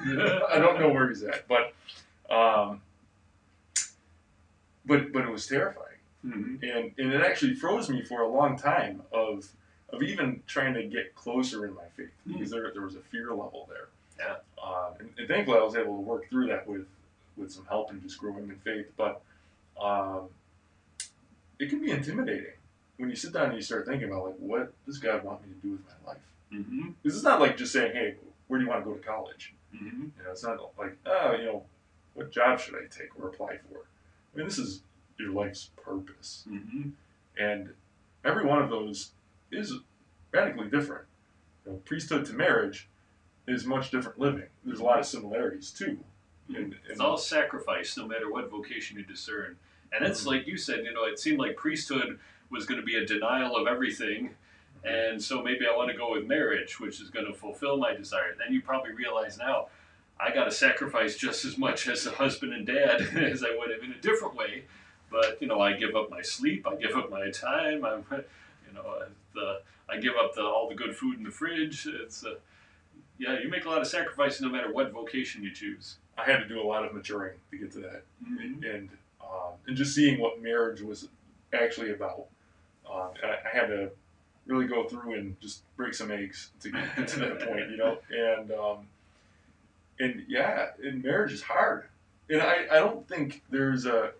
anymore. 0.04 0.42
I 0.52 0.58
don't 0.58 0.78
know 0.80 0.88
where 0.90 1.08
he's 1.08 1.22
at, 1.22 1.46
but 1.48 1.72
um, 2.30 2.80
but 4.84 5.12
but 5.12 5.22
it 5.22 5.30
was 5.30 5.46
terrifying, 5.46 5.86
Mhm. 6.24 6.62
and 6.62 6.92
and 6.98 7.12
it 7.12 7.22
actually 7.22 7.54
froze 7.54 7.88
me 7.88 8.02
for 8.02 8.20
a 8.22 8.28
long 8.28 8.56
time 8.56 9.02
of 9.12 9.48
of 9.92 10.02
even 10.02 10.42
trying 10.46 10.74
to 10.74 10.84
get 10.84 11.14
closer 11.14 11.66
in 11.66 11.74
my 11.74 11.84
faith 11.96 12.10
because 12.26 12.50
there 12.50 12.70
there 12.72 12.82
was 12.82 12.96
a 12.96 13.00
fear 13.00 13.30
level 13.30 13.68
there. 13.70 13.88
Yeah. 14.18 14.36
Um, 14.62 14.94
and, 15.00 15.10
and 15.18 15.28
thankfully, 15.28 15.58
I 15.58 15.62
was 15.62 15.74
able 15.76 15.96
to 15.96 16.02
work 16.02 16.28
through 16.30 16.48
that 16.48 16.66
with 16.66 16.86
with 17.36 17.50
some 17.52 17.66
help 17.66 17.90
and 17.90 18.02
just 18.02 18.18
growing 18.18 18.44
in 18.48 18.56
faith. 18.56 18.86
But 18.96 19.22
um, 19.80 20.28
it 21.62 21.70
can 21.70 21.80
be 21.80 21.90
intimidating 21.92 22.52
when 22.96 23.08
you 23.08 23.14
sit 23.16 23.32
down 23.32 23.46
and 23.46 23.54
you 23.54 23.62
start 23.62 23.86
thinking 23.86 24.08
about 24.08 24.24
like, 24.26 24.36
what 24.38 24.72
does 24.84 24.98
God 24.98 25.22
want 25.24 25.42
me 25.46 25.54
to 25.54 25.60
do 25.66 25.70
with 25.72 25.80
my 25.86 26.12
life? 26.12 26.20
Mhm. 26.52 26.94
This 27.04 27.14
is 27.14 27.22
not 27.22 27.40
like 27.40 27.56
just 27.56 27.72
saying, 27.72 27.92
hey, 27.92 28.16
where 28.48 28.58
do 28.58 28.64
you 28.64 28.70
want 28.70 28.84
to 28.84 28.90
go 28.90 28.96
to 28.96 29.02
college? 29.02 29.54
Mhm. 29.74 30.10
You 30.18 30.24
know, 30.24 30.30
it's 30.32 30.42
not 30.42 30.58
like, 30.76 30.96
oh, 31.06 31.32
you 31.36 31.44
know, 31.46 31.64
what 32.14 32.32
job 32.32 32.58
should 32.58 32.74
I 32.74 32.86
take 32.90 33.18
or 33.18 33.28
apply 33.28 33.58
for? 33.58 33.78
I 34.34 34.36
mean, 34.38 34.46
this 34.46 34.58
is 34.58 34.82
your 35.18 35.30
life's 35.30 35.70
purpose. 35.76 36.44
Mhm. 36.48 36.92
And 37.38 37.74
every 38.24 38.44
one 38.44 38.60
of 38.60 38.68
those 38.70 39.12
is 39.52 39.72
radically 40.32 40.68
different. 40.68 41.06
You 41.64 41.72
know, 41.72 41.78
priesthood 41.84 42.26
to 42.26 42.32
marriage 42.34 42.88
is 43.46 43.64
much 43.64 43.90
different 43.92 44.18
living. 44.18 44.48
There's 44.64 44.80
a 44.80 44.84
lot 44.84 44.98
of 44.98 45.06
similarities 45.06 45.70
too. 45.70 46.04
And, 46.48 46.76
It's 46.88 47.00
all 47.00 47.16
sacrifice, 47.16 47.96
no 47.96 48.06
matter 48.06 48.30
what 48.30 48.50
vocation 48.50 48.98
you 48.98 49.04
discern. 49.04 49.58
And 49.92 50.04
it's 50.04 50.22
Mhm. 50.24 50.26
like 50.26 50.46
you 50.46 50.56
said, 50.56 50.84
you 50.84 50.92
know, 50.92 51.04
it 51.04 51.18
seemed 51.18 51.38
like 51.38 51.56
priesthood 51.56 52.18
was 52.50 52.66
going 52.66 52.80
to 52.80 52.86
be 52.86 52.96
a 52.96 53.04
denial 53.06 53.56
of 53.56 53.66
everything. 53.66 54.34
And 54.84 55.22
so 55.22 55.42
maybe 55.42 55.66
I 55.66 55.74
want 55.76 55.90
to 55.90 55.96
go 55.96 56.10
with 56.12 56.26
marriage, 56.26 56.80
which 56.80 57.00
is 57.00 57.08
going 57.10 57.26
to 57.26 57.32
fulfill 57.34 57.76
my 57.76 57.94
desire. 57.94 58.34
Then 58.38 58.52
you 58.52 58.62
probably 58.62 58.92
realize 58.92 59.38
now, 59.38 59.68
I 60.18 60.32
got 60.32 60.44
to 60.44 60.50
sacrifice 60.50 61.16
just 61.16 61.44
as 61.44 61.56
much 61.58 61.88
as 61.88 62.06
a 62.06 62.10
husband 62.12 62.52
and 62.52 62.66
dad 62.66 63.00
as 63.16 63.44
I 63.44 63.54
would 63.56 63.70
have 63.70 63.82
in 63.82 63.92
a 63.92 63.98
different 64.00 64.34
way. 64.34 64.64
But 65.10 65.40
you 65.42 65.46
know, 65.46 65.60
I 65.60 65.74
give 65.74 65.94
up 65.94 66.10
my 66.10 66.22
sleep, 66.22 66.66
I 66.66 66.74
give 66.76 66.96
up 66.96 67.10
my 67.10 67.30
time. 67.30 67.84
I'm, 67.84 68.04
you 68.66 68.72
know, 68.74 69.02
the 69.34 69.60
I 69.88 69.98
give 69.98 70.14
up 70.16 70.34
the 70.34 70.42
all 70.42 70.68
the 70.68 70.74
good 70.74 70.96
food 70.96 71.18
in 71.18 71.24
the 71.24 71.30
fridge. 71.30 71.86
It's 71.86 72.24
uh, 72.24 72.36
yeah, 73.18 73.38
you 73.40 73.48
make 73.50 73.66
a 73.66 73.68
lot 73.70 73.80
of 73.82 73.86
sacrifices 73.86 74.40
no 74.40 74.48
matter 74.48 74.72
what 74.72 74.90
vocation 74.90 75.42
you 75.44 75.52
choose. 75.52 75.98
I 76.16 76.24
had 76.24 76.38
to 76.38 76.48
do 76.48 76.60
a 76.60 76.64
lot 76.66 76.84
of 76.84 76.92
maturing 76.94 77.38
to 77.50 77.56
get 77.58 77.72
to 77.72 77.78
that, 77.80 78.02
Mm-hmm. 78.24 78.64
and 78.64 78.88
um, 79.32 79.52
and 79.66 79.76
just 79.76 79.94
seeing 79.94 80.20
what 80.20 80.42
marriage 80.42 80.82
was 80.82 81.08
actually 81.52 81.92
about. 81.92 82.26
Um, 82.90 83.10
I, 83.22 83.48
I 83.48 83.56
had 83.56 83.66
to 83.68 83.90
really 84.46 84.66
go 84.66 84.84
through 84.84 85.14
and 85.14 85.40
just 85.40 85.62
break 85.76 85.94
some 85.94 86.10
eggs 86.10 86.50
to 86.60 86.70
get, 86.70 87.08
to 87.08 87.20
that 87.20 87.40
point, 87.40 87.70
you 87.70 87.76
know. 87.76 87.98
And 88.10 88.50
um, 88.52 88.86
and 90.00 90.24
yeah, 90.28 90.68
and 90.82 91.02
marriage 91.02 91.32
is 91.32 91.42
hard, 91.42 91.84
and 92.28 92.42
I, 92.42 92.66
I 92.70 92.78
don't 92.80 93.06
think 93.08 93.42
there's 93.50 93.86
a 93.86 94.12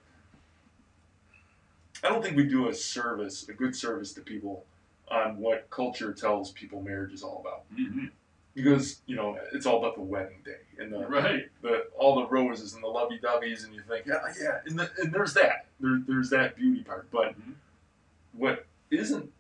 I 2.05 2.09
don't 2.09 2.23
think 2.23 2.37
we 2.37 2.45
do 2.45 2.69
a 2.69 2.75
service, 2.75 3.49
a 3.49 3.53
good 3.53 3.77
service 3.77 4.13
to 4.15 4.21
people 4.21 4.65
on 5.09 5.39
what 5.39 5.69
culture 5.71 6.13
tells 6.13 6.51
people 6.53 6.83
marriage 6.83 7.13
is 7.13 7.23
all 7.23 7.41
about. 7.41 7.63
Mm-hmm. 7.79 8.07
Because, 8.55 9.01
you 9.07 9.17
know, 9.17 9.39
it's 9.55 9.65
all 9.65 9.79
about 9.79 9.95
the 9.95 10.03
wedding 10.03 10.39
day 10.45 10.59
and 10.79 10.93
the, 10.93 10.99
Right. 11.07 11.49
the 11.63 11.87
all 11.97 12.17
the 12.17 12.27
roses 12.27 12.75
and 12.75 12.83
the 12.83 12.89
lovey 12.89 13.19
doveys, 13.19 13.65
and 13.65 13.75
you 13.75 13.81
think, 13.89 14.05
yeah, 14.07 14.19
yeah, 14.41 14.61
and, 14.67 14.79
the, 14.79 14.91
and 14.99 15.13
there's 15.13 15.33
that. 15.35 15.67
There, 15.81 16.03
there's 16.07 16.29
that 16.31 16.57
beauty 16.57 16.83
part. 16.83 17.11
But 17.11 17.35
Mhm. 17.41 17.55
what 18.33 18.67
isn't 18.91 19.33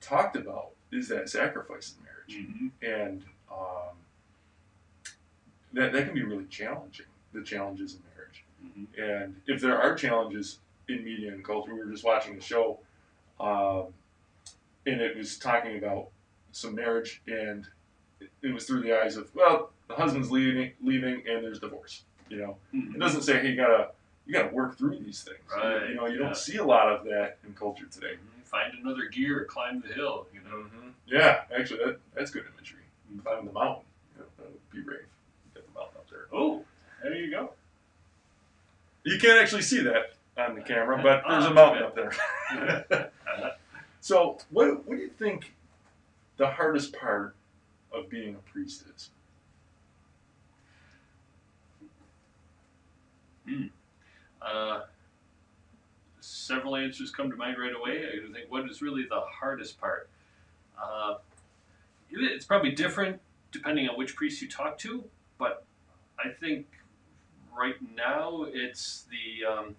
talked 0.00 0.36
about 0.36 0.70
is 0.92 1.08
that 1.08 1.28
sacrifice 1.28 1.94
in 1.98 2.04
marriage. 2.04 2.48
Mm-hmm. 2.48 2.84
And 2.84 3.24
um, 3.50 3.96
that, 5.72 5.92
that 5.92 6.04
can 6.06 6.14
be 6.14 6.22
really 6.22 6.46
challenging, 6.46 7.06
the 7.32 7.42
challenges 7.42 7.94
in 7.94 8.00
marriage. 8.14 8.44
Mm-hmm. 8.64 9.02
And 9.02 9.40
if 9.46 9.60
there 9.60 9.80
are 9.80 9.94
challenges 9.94 10.58
in 10.88 11.04
media 11.04 11.32
and 11.32 11.44
culture, 11.44 11.74
we 11.74 11.80
were 11.80 11.90
just 11.90 12.04
watching 12.04 12.36
the 12.36 12.40
show, 12.42 12.78
um, 13.40 13.94
and 14.86 15.00
it 15.00 15.16
was 15.16 15.38
talking 15.38 15.76
about 15.76 16.08
some 16.52 16.74
marriage, 16.74 17.22
and 17.26 17.66
it, 18.42 18.52
was 18.52 18.66
through 18.66 18.82
the 18.82 18.98
eyes 18.98 19.16
of 19.16 19.34
well, 19.34 19.70
the 19.88 19.94
husband's 19.94 20.30
leaving, 20.30 20.72
leaving, 20.82 21.22
and 21.28 21.44
there's 21.44 21.58
divorce. 21.60 22.02
You 22.28 22.38
know, 22.38 22.56
mm-hmm. 22.74 22.94
it 22.94 22.98
doesn't 22.98 23.22
say 23.22 23.40
hey, 23.40 23.50
you 23.50 23.56
gotta 23.56 23.90
you 24.26 24.32
gotta 24.32 24.54
work 24.54 24.76
through 24.78 24.98
these 24.98 25.22
things. 25.22 25.38
Right, 25.54 25.88
You 25.90 25.94
know, 25.96 26.06
you 26.06 26.18
yeah. 26.18 26.26
don't 26.26 26.36
see 26.36 26.56
a 26.56 26.64
lot 26.64 26.88
of 26.88 27.04
that 27.06 27.38
in 27.46 27.54
culture 27.54 27.86
today. 27.90 28.14
Mm-hmm. 28.14 28.42
Find 28.44 28.72
another 28.82 29.06
gear, 29.06 29.44
climb 29.48 29.82
the 29.86 29.92
hill. 29.92 30.26
You 30.32 30.40
know. 30.48 30.56
Mm-hmm. 30.56 30.88
Yeah, 31.06 31.42
actually, 31.56 31.84
that, 31.84 31.98
that's 32.14 32.30
good 32.30 32.44
imagery. 32.54 32.78
Climb 33.24 33.46
the 33.46 33.52
mountain. 33.52 33.84
You 34.16 34.22
know, 34.38 34.44
be 34.72 34.80
brave. 34.80 35.00
Get 35.54 35.66
the 35.66 35.78
mountain 35.78 35.96
up 35.98 36.06
there. 36.10 36.26
Oh, 36.32 36.64
there 37.02 37.14
you 37.14 37.30
go. 37.30 37.52
You 39.04 39.18
can't 39.18 39.40
actually 39.40 39.62
see 39.62 39.80
that 39.82 40.12
on 40.36 40.54
the 40.54 40.60
camera, 40.60 41.00
but 41.02 41.22
oh, 41.26 41.32
there's 41.32 41.46
Oh, 41.46 41.50
a 41.50 41.54
mountain 41.54 41.82
up 41.82 41.94
there. 41.94 42.12
Uh-huh. 43.30 43.50
so, 44.00 44.38
what, 44.50 44.84
what 44.88 44.96
do 44.96 45.02
you 45.02 45.10
think 45.10 45.54
the 46.36 46.48
hardest 46.48 46.92
part 46.92 47.36
of 47.92 48.08
being 48.08 48.34
a 48.34 48.38
priest 48.50 48.84
is? 48.94 49.10
Uh, 54.40 54.80
several 56.20 56.76
answers 56.76 57.10
come 57.10 57.30
to 57.30 57.36
mind 57.36 57.56
right 57.58 57.74
away. 57.74 58.04
I 58.06 58.32
think 58.32 58.50
what 58.50 58.68
is 58.68 58.80
really 58.80 59.04
the 59.08 59.20
hardest 59.20 59.80
part? 59.80 60.08
Uh, 60.80 61.16
it's 62.10 62.44
probably 62.44 62.72
different 62.72 63.20
depending 63.52 63.88
on 63.88 63.96
which 63.96 64.14
priest 64.16 64.40
you 64.40 64.48
talk 64.48 64.78
to, 64.78 65.04
but 65.38 65.64
I 66.24 66.28
think 66.28 66.66
right 67.56 67.74
now 67.94 68.46
it's 68.48 69.06
the 69.10 69.46
um, 69.52 69.76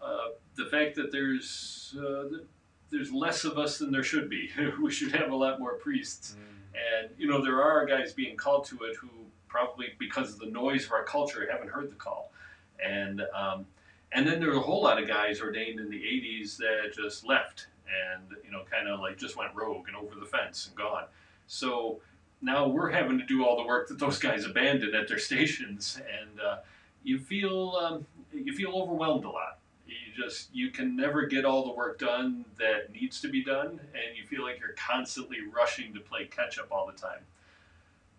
uh, 0.00 0.28
the 0.56 0.66
fact 0.66 0.94
that 0.96 1.10
there's 1.10 1.94
uh, 1.98 2.28
th- 2.28 2.42
there's 2.90 3.12
less 3.12 3.44
of 3.44 3.58
us 3.58 3.78
than 3.78 3.90
there 3.90 4.02
should 4.02 4.28
be. 4.28 4.50
we 4.82 4.90
should 4.90 5.12
have 5.12 5.30
a 5.32 5.36
lot 5.36 5.58
more 5.58 5.74
priests. 5.74 6.36
And 6.74 7.10
you 7.18 7.28
know, 7.28 7.42
there 7.42 7.62
are 7.62 7.84
guys 7.86 8.12
being 8.12 8.36
called 8.36 8.64
to 8.66 8.82
it 8.84 8.96
who 8.96 9.08
probably 9.48 9.88
because 9.98 10.32
of 10.32 10.38
the 10.38 10.46
noise 10.46 10.86
of 10.86 10.92
our 10.92 11.04
culture 11.04 11.46
haven't 11.50 11.68
heard 11.68 11.90
the 11.90 11.96
call. 11.96 12.32
And 12.84 13.22
um, 13.34 13.66
and 14.12 14.26
then 14.26 14.40
there 14.40 14.50
are 14.50 14.56
a 14.56 14.60
whole 14.60 14.82
lot 14.82 15.00
of 15.00 15.08
guys 15.08 15.40
ordained 15.40 15.80
in 15.80 15.90
the 15.90 15.98
'80s 15.98 16.56
that 16.58 16.92
just 16.94 17.26
left 17.26 17.66
and 17.86 18.22
you 18.44 18.50
know, 18.50 18.62
kind 18.70 18.88
of 18.88 19.00
like 19.00 19.18
just 19.18 19.36
went 19.36 19.54
rogue 19.54 19.88
and 19.88 19.96
over 19.96 20.18
the 20.18 20.26
fence 20.26 20.66
and 20.66 20.76
gone. 20.76 21.04
So 21.46 22.00
now 22.40 22.66
we're 22.66 22.90
having 22.90 23.18
to 23.18 23.26
do 23.26 23.44
all 23.44 23.56
the 23.56 23.66
work 23.66 23.88
that 23.88 23.98
those 23.98 24.18
guys 24.18 24.44
abandoned 24.44 24.94
at 24.94 25.08
their 25.08 25.18
stations, 25.30 26.00
and 26.20 26.40
uh, 26.40 26.56
you 27.02 27.18
feel 27.18 27.78
um, 27.82 28.06
you 28.32 28.52
feel 28.54 28.72
overwhelmed 28.74 29.24
a 29.24 29.30
lot. 29.30 29.58
You 30.06 30.24
just 30.24 30.54
you 30.54 30.70
can 30.70 30.96
never 30.96 31.26
get 31.26 31.44
all 31.44 31.64
the 31.64 31.72
work 31.72 31.98
done 31.98 32.44
that 32.58 32.92
needs 32.92 33.20
to 33.22 33.28
be 33.28 33.42
done, 33.42 33.80
and 33.94 34.16
you 34.16 34.24
feel 34.24 34.42
like 34.42 34.58
you're 34.60 34.74
constantly 34.76 35.38
rushing 35.54 35.92
to 35.94 36.00
play 36.00 36.26
catch 36.26 36.58
up 36.58 36.68
all 36.70 36.86
the 36.86 36.98
time. 36.98 37.20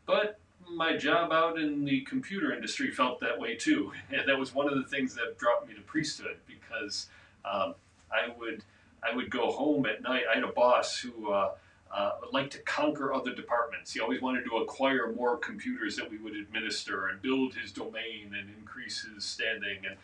But 0.06 0.40
my 0.70 0.96
job 0.96 1.32
out 1.32 1.60
in 1.60 1.86
the 1.86 2.02
computer 2.02 2.54
industry 2.54 2.92
felt 2.92 3.20
that 3.20 3.40
way 3.40 3.56
too, 3.56 3.92
and 4.12 4.28
that 4.28 4.38
was 4.38 4.54
one 4.54 4.70
of 4.70 4.76
the 4.76 4.86
things 4.86 5.16
that 5.16 5.38
brought 5.38 5.68
me 5.68 5.74
to 5.76 5.82
priesthood 5.82 6.38
because 6.48 7.08
um, 7.46 7.76
I 8.12 8.34
would 8.38 8.64
I 9.04 9.16
would 9.16 9.30
go 9.30 9.52
home 9.52 9.86
at 9.86 10.02
night. 10.02 10.24
I 10.32 10.36
had 10.36 10.44
a 10.44 10.52
boss 10.52 11.00
who. 11.00 11.32
Uh, 11.32 11.52
uh, 11.96 12.14
would 12.22 12.34
like 12.34 12.50
to 12.50 12.58
conquer 12.64 13.14
other 13.14 13.36
departments. 13.36 13.94
He 13.94 14.00
always 14.00 14.20
wanted 14.20 14.46
to 14.46 14.58
acquire 14.58 15.14
more 15.16 15.38
computers 15.38 15.96
that 15.98 16.10
we 16.10 16.18
would 16.18 16.36
administer 16.36 17.06
and 17.06 17.22
build 17.22 17.54
his 17.54 17.72
domain 17.72 18.34
and 18.36 18.50
increase 18.50 19.06
his 19.06 19.24
standing. 19.24 19.86
And, 19.88 19.96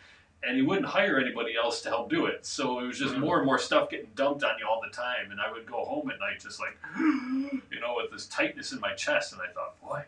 and 0.42 0.56
he 0.56 0.62
wouldn't 0.62 0.86
hire 0.86 1.18
anybody 1.18 1.54
else 1.56 1.82
to 1.82 1.88
help 1.90 2.08
do 2.08 2.26
it. 2.26 2.46
So 2.46 2.80
it 2.80 2.86
was 2.86 2.98
just 2.98 3.14
Mhm. 3.14 3.18
more 3.20 3.36
and 3.38 3.46
more 3.46 3.58
stuff 3.58 3.90
getting 3.90 4.10
dumped 4.14 4.42
on 4.42 4.58
you 4.58 4.66
all 4.66 4.80
the 4.80 4.88
time. 4.94 5.30
And 5.30 5.40
I 5.40 5.50
would 5.52 5.66
go 5.66 5.84
home 5.84 6.10
at 6.10 6.18
night 6.18 6.40
just 6.40 6.58
like, 6.58 6.78
you 6.98 7.80
know, 7.80 7.94
with 7.96 8.10
this 8.10 8.26
tightness 8.26 8.72
in 8.72 8.80
my 8.80 8.94
chest. 8.94 9.32
And 9.34 9.42
I 9.42 9.52
thought, 9.52 9.78
boy, 9.82 10.02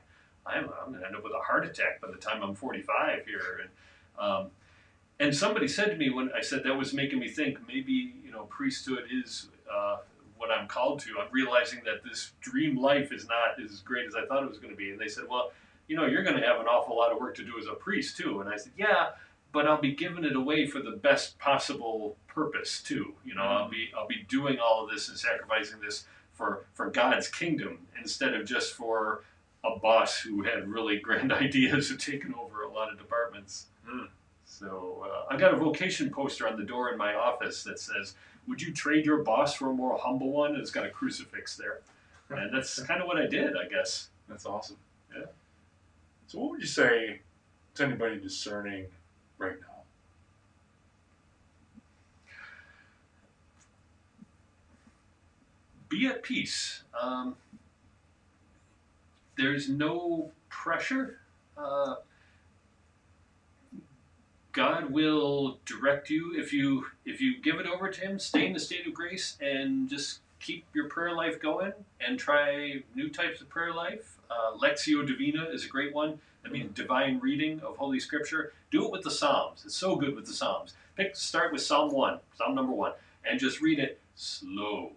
I'm, 0.46 0.70
I'm 0.82 0.88
going 0.90 1.00
to 1.00 1.06
end 1.06 1.16
up 1.16 1.22
with 1.22 1.34
a 1.34 1.38
heart 1.40 1.66
attack 1.66 2.00
by 2.00 2.08
the 2.10 2.16
time 2.16 2.42
I'm 2.42 2.54
45 2.54 3.26
here. 3.26 3.60
And, 3.62 3.70
um, 4.18 4.50
and 5.20 5.36
somebody 5.36 5.68
said 5.68 5.90
to 5.90 5.96
me 5.96 6.08
when 6.10 6.32
I 6.32 6.40
said 6.40 6.64
that 6.64 6.74
was 6.76 6.94
making 6.94 7.18
me 7.18 7.28
think 7.28 7.58
maybe, 7.68 8.14
you 8.24 8.32
know, 8.32 8.44
priesthood 8.44 9.04
is 9.12 9.48
uh, 9.70 9.98
what 10.38 10.50
I'm 10.50 10.66
called 10.66 11.00
to. 11.00 11.10
I'm 11.20 11.28
realizing 11.30 11.82
that 11.84 12.02
this 12.02 12.32
dream 12.40 12.76
life 12.76 13.12
is 13.12 13.28
not 13.28 13.62
as 13.62 13.80
great 13.80 14.06
as 14.06 14.14
I 14.14 14.24
thought 14.24 14.42
it 14.42 14.48
was 14.48 14.58
going 14.58 14.72
to 14.72 14.76
be. 14.78 14.90
And 14.92 14.98
they 14.98 15.08
said, 15.08 15.24
well, 15.28 15.52
you 15.88 15.96
know, 15.96 16.06
you're 16.06 16.22
going 16.24 16.40
to 16.40 16.46
have 16.46 16.58
an 16.58 16.66
awful 16.66 16.96
lot 16.96 17.12
of 17.12 17.18
work 17.20 17.34
to 17.36 17.44
do 17.44 17.58
as 17.58 17.66
a 17.66 17.74
priest 17.74 18.16
too. 18.16 18.40
And 18.40 18.48
I 18.48 18.56
said, 18.56 18.72
yeah, 18.78 19.10
but 19.52 19.66
I'll 19.66 19.80
be 19.80 19.92
giving 19.92 20.24
it 20.24 20.34
away 20.34 20.66
for 20.66 20.80
the 20.80 20.92
best 20.92 21.38
possible 21.38 22.16
purpose 22.26 22.82
too. 22.82 23.14
You 23.24 23.34
know, 23.34 23.42
I'll 23.42 23.68
be 23.68 23.90
I'll 23.96 24.08
be 24.08 24.24
doing 24.28 24.58
all 24.58 24.84
of 24.84 24.90
this 24.90 25.08
and 25.08 25.18
sacrificing 25.18 25.80
this 25.80 26.06
for 26.32 26.64
for 26.72 26.90
God's 26.90 27.28
kingdom 27.28 27.86
instead 28.00 28.34
of 28.34 28.46
just 28.46 28.72
for 28.72 29.22
a 29.64 29.78
boss 29.78 30.18
who 30.18 30.42
had 30.42 30.68
really 30.68 30.96
grand 31.02 31.32
ideas 31.46 31.90
of 31.90 31.98
taking 31.98 32.34
over 32.34 32.62
a 32.62 32.72
lot 32.72 32.90
of 32.90 32.98
departments. 32.98 33.66
Hmm. 33.86 34.06
So 34.44 35.06
uh, 35.08 35.32
I 35.32 35.36
got 35.36 35.54
a 35.54 35.56
vocation 35.56 36.10
poster 36.10 36.48
on 36.48 36.58
the 36.58 36.64
door 36.64 36.90
in 36.90 36.98
my 36.98 37.14
office 37.14 37.62
that 37.64 37.78
says, 37.78 38.14
"Would 38.48 38.60
you 38.60 38.72
trade 38.72 39.04
your 39.06 39.22
boss 39.22 39.54
for 39.54 39.70
a 39.70 39.74
more 39.74 39.98
humble 39.98 40.32
one?" 40.32 40.52
And 40.52 40.60
it's 40.60 40.70
got 40.70 40.86
a 40.86 40.90
crucifix 40.90 41.56
there, 41.56 41.80
and 42.30 42.54
that's 42.54 42.80
kind 42.82 43.00
of 43.00 43.06
what 43.06 43.18
I 43.18 43.26
did, 43.26 43.54
I 43.56 43.68
guess. 43.68 44.08
That's 44.28 44.46
awesome. 44.46 44.76
Yeah. 45.14 45.26
So, 46.26 46.38
what 46.38 46.50
would 46.52 46.60
you 46.60 46.66
say 46.66 47.20
to 47.74 47.84
anybody 47.84 48.18
discerning 48.18 48.86
right 49.42 49.60
now? 49.60 49.72
be 55.92 56.06
at 56.06 56.22
peace. 56.22 56.82
Um, 57.00 57.36
there's 59.36 59.68
no 59.68 60.32
pressure. 60.48 61.18
Uh, 61.56 61.96
God 64.52 64.90
will 64.90 65.58
direct 65.64 66.10
you 66.10 66.34
if 66.36 66.52
you 66.52 66.86
if 67.04 67.20
you 67.20 67.40
give 67.40 67.60
it 67.60 67.66
over 67.66 67.90
to 67.90 68.00
Him. 68.00 68.18
Stay 68.18 68.46
in 68.46 68.52
the 68.54 68.60
state 68.60 68.86
of 68.86 68.94
grace 68.94 69.36
and 69.40 69.88
just 69.88 70.20
keep 70.42 70.66
your 70.74 70.88
prayer 70.88 71.14
life 71.14 71.40
going 71.40 71.72
and 72.06 72.18
try 72.18 72.82
new 72.94 73.08
types 73.08 73.40
of 73.40 73.48
prayer 73.48 73.72
life. 73.72 74.18
Uh, 74.30 74.56
Lectio 74.58 75.06
Divina 75.06 75.44
is 75.52 75.64
a 75.64 75.68
great 75.68 75.94
one. 75.94 76.18
I 76.44 76.48
mean, 76.48 76.72
divine 76.74 77.20
reading 77.20 77.60
of 77.60 77.76
Holy 77.76 78.00
Scripture. 78.00 78.52
Do 78.70 78.84
it 78.84 78.90
with 78.90 79.02
the 79.02 79.10
Psalms. 79.10 79.62
It's 79.64 79.76
so 79.76 79.94
good 79.94 80.16
with 80.16 80.26
the 80.26 80.32
Psalms. 80.32 80.74
Pick 80.96 81.14
start 81.16 81.52
with 81.52 81.62
Psalm 81.62 81.92
one, 81.92 82.18
Psalm 82.36 82.54
number 82.54 82.72
one, 82.72 82.92
and 83.24 83.38
just 83.38 83.60
read 83.60 83.78
it 83.78 84.00
slow 84.16 84.92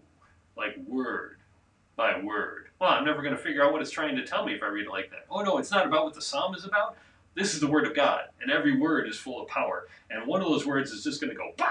like 0.58 0.75
word 0.88 1.38
by 1.95 2.19
word. 2.19 2.67
Well, 2.79 2.89
I'm 2.89 3.05
never 3.05 3.21
going 3.21 3.36
to 3.36 3.41
figure 3.41 3.63
out 3.63 3.71
what 3.71 3.81
it's 3.81 3.91
trying 3.91 4.15
to 4.15 4.25
tell 4.25 4.45
me 4.45 4.53
if 4.53 4.63
I 4.63 4.67
read 4.67 4.88
it 4.88 4.91
like 4.91 5.12
that. 5.12 5.25
Oh 5.29 5.41
no, 5.41 5.60
it's 5.60 5.71
not 5.71 5.86
about 5.86 6.05
what 6.05 6.13
the 6.15 6.21
psalm 6.21 6.55
is 6.55 6.65
about. 6.65 6.97
this 7.36 7.53
is 7.53 7.60
the 7.60 7.67
word 7.67 7.86
of 7.86 7.95
God, 7.95 8.23
and 8.41 8.51
every 8.51 8.77
word 8.77 9.08
is 9.08 9.17
full 9.17 9.41
of 9.41 9.47
power. 9.47 9.88
And 10.10 10.25
one 10.27 10.41
of 10.41 10.47
those 10.47 10.65
words 10.65 10.91
is 10.91 11.03
just 11.03 11.21
going 11.21 11.31
to 11.31 11.38
go 11.38 11.51
bah 11.58 11.65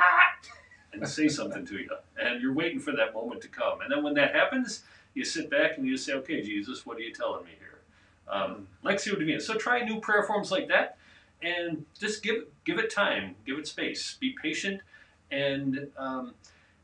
and 0.94 1.08
say 1.08 1.28
something 1.28 1.66
to 1.66 1.74
you, 1.78 1.90
and 2.18 2.40
you're 2.40 2.52
waiting 2.52 2.80
for 2.80 2.92
that 2.92 3.14
moment 3.14 3.40
to 3.42 3.48
come. 3.48 3.80
And 3.80 3.90
then 3.90 4.02
when 4.02 4.14
that 4.14 4.34
happens, 4.34 4.84
you 5.14 5.24
sit 5.24 5.50
back 5.50 5.76
and 5.76 5.86
you 5.86 5.96
say, 5.96 6.12
"Okay, 6.14 6.42
Jesus, 6.42 6.86
what 6.86 6.96
are 6.96 7.02
you 7.02 7.12
telling 7.12 7.44
me 7.44 7.52
here?" 7.58 7.80
Um, 8.28 8.68
Lectio 8.84 9.18
Divina. 9.18 9.40
So 9.40 9.54
try 9.54 9.84
new 9.84 10.00
prayer 10.00 10.22
forms 10.22 10.50
like 10.50 10.68
that, 10.68 10.98
and 11.42 11.84
just 11.98 12.22
give 12.22 12.44
give 12.64 12.78
it 12.78 12.90
time, 12.90 13.36
give 13.46 13.58
it 13.58 13.66
space, 13.66 14.16
be 14.20 14.34
patient, 14.40 14.80
and 15.30 15.88
um, 15.96 16.34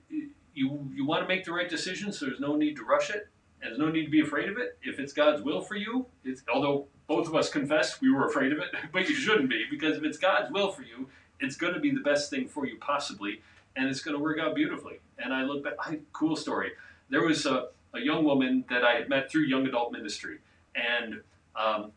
you 0.09 0.91
you 0.95 1.05
want 1.05 1.23
to 1.23 1.29
make 1.29 1.45
the 1.45 1.53
right 1.53 1.69
decision. 1.69 2.13
So 2.13 2.27
there's 2.27 2.41
no 2.41 2.57
need 2.57 2.77
to 2.77 2.85
rush 2.85 3.11
it, 3.11 3.29
and 3.63 3.71
there's 3.71 3.79
no 3.79 3.91
need 3.91 4.05
to 4.05 4.11
be 4.11 4.21
afraid 4.21 4.49
of 4.49 4.59
it. 4.59 4.79
If 4.83 4.99
it's 4.99 5.13
God's 5.13 5.43
will 5.43 5.61
for 5.61 5.77
you, 5.77 6.07
it's 6.25 6.43
although 6.53 6.87
both 7.07 7.27
of 7.27 7.35
us 7.35 7.51
confessed 7.51 8.01
we 8.01 8.13
were 8.13 8.27
afraid 8.27 8.53
of 8.53 8.59
it, 8.59 8.69
but 8.93 9.09
you 9.09 9.15
shouldn't 9.15 9.51
be 9.51 9.65
because 9.71 9.97
if 9.97 10.05
it's 10.05 10.19
God's 10.19 10.53
will 10.53 10.71
for 10.71 10.83
you, 10.83 11.09
it's 11.41 11.57
going 11.57 11.75
to 11.75 11.81
be 11.81 11.91
the 11.91 12.01
best 12.01 12.31
thing 12.31 12.47
for 12.49 12.67
you 12.67 12.77
possibly, 12.79 13.41
and 13.77 13.89
it's 13.89 14.01
going 14.01 14.17
to 14.17 14.23
work 14.23 14.39
out 14.39 14.55
beautifully. 14.55 15.01
And 15.19 15.33
I 15.33 15.43
look 15.43 15.65
back, 15.65 15.75
I, 15.79 16.01
cool 16.13 16.37
story. 16.37 16.73
There 17.09 17.23
was 17.23 17.47
a, 17.47 17.69
a 17.95 18.01
young 18.01 18.25
woman 18.25 18.65
that 18.71 18.85
I 18.85 18.95
had 18.95 19.09
met 19.09 19.31
through 19.31 19.43
young 19.43 19.67
adult 19.67 19.93
ministry, 19.93 20.39
and 20.75 21.21
um, 21.57 21.93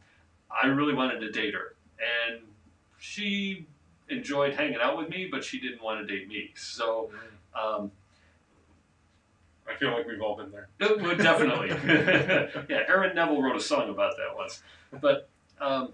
I 0.52 0.68
really 0.68 0.94
wanted 0.94 1.20
to 1.20 1.32
date 1.32 1.54
her, 1.54 1.76
and 2.30 2.42
she 3.00 3.68
enjoyed 4.10 4.54
hanging 4.56 4.80
out 4.82 4.98
with 4.98 5.10
me, 5.10 5.28
but 5.32 5.44
she 5.44 5.60
didn't 5.60 5.82
want 5.84 6.06
to 6.06 6.14
date 6.14 6.28
me. 6.28 6.52
So. 6.56 7.12
Um, 7.56 7.92
I 9.66 9.76
feel 9.76 9.92
like 9.92 10.06
we've 10.06 10.22
all 10.22 10.36
been 10.36 10.52
there. 10.52 10.68
definitely. 10.78 11.70
yeah, 12.70 12.84
Aaron 12.88 13.16
Neville 13.16 13.42
wrote 13.42 13.56
a 13.56 13.62
song 13.62 13.90
about 13.90 14.18
that 14.18 14.36
once. 14.36 14.62
But 15.00 15.30
um, 15.62 15.94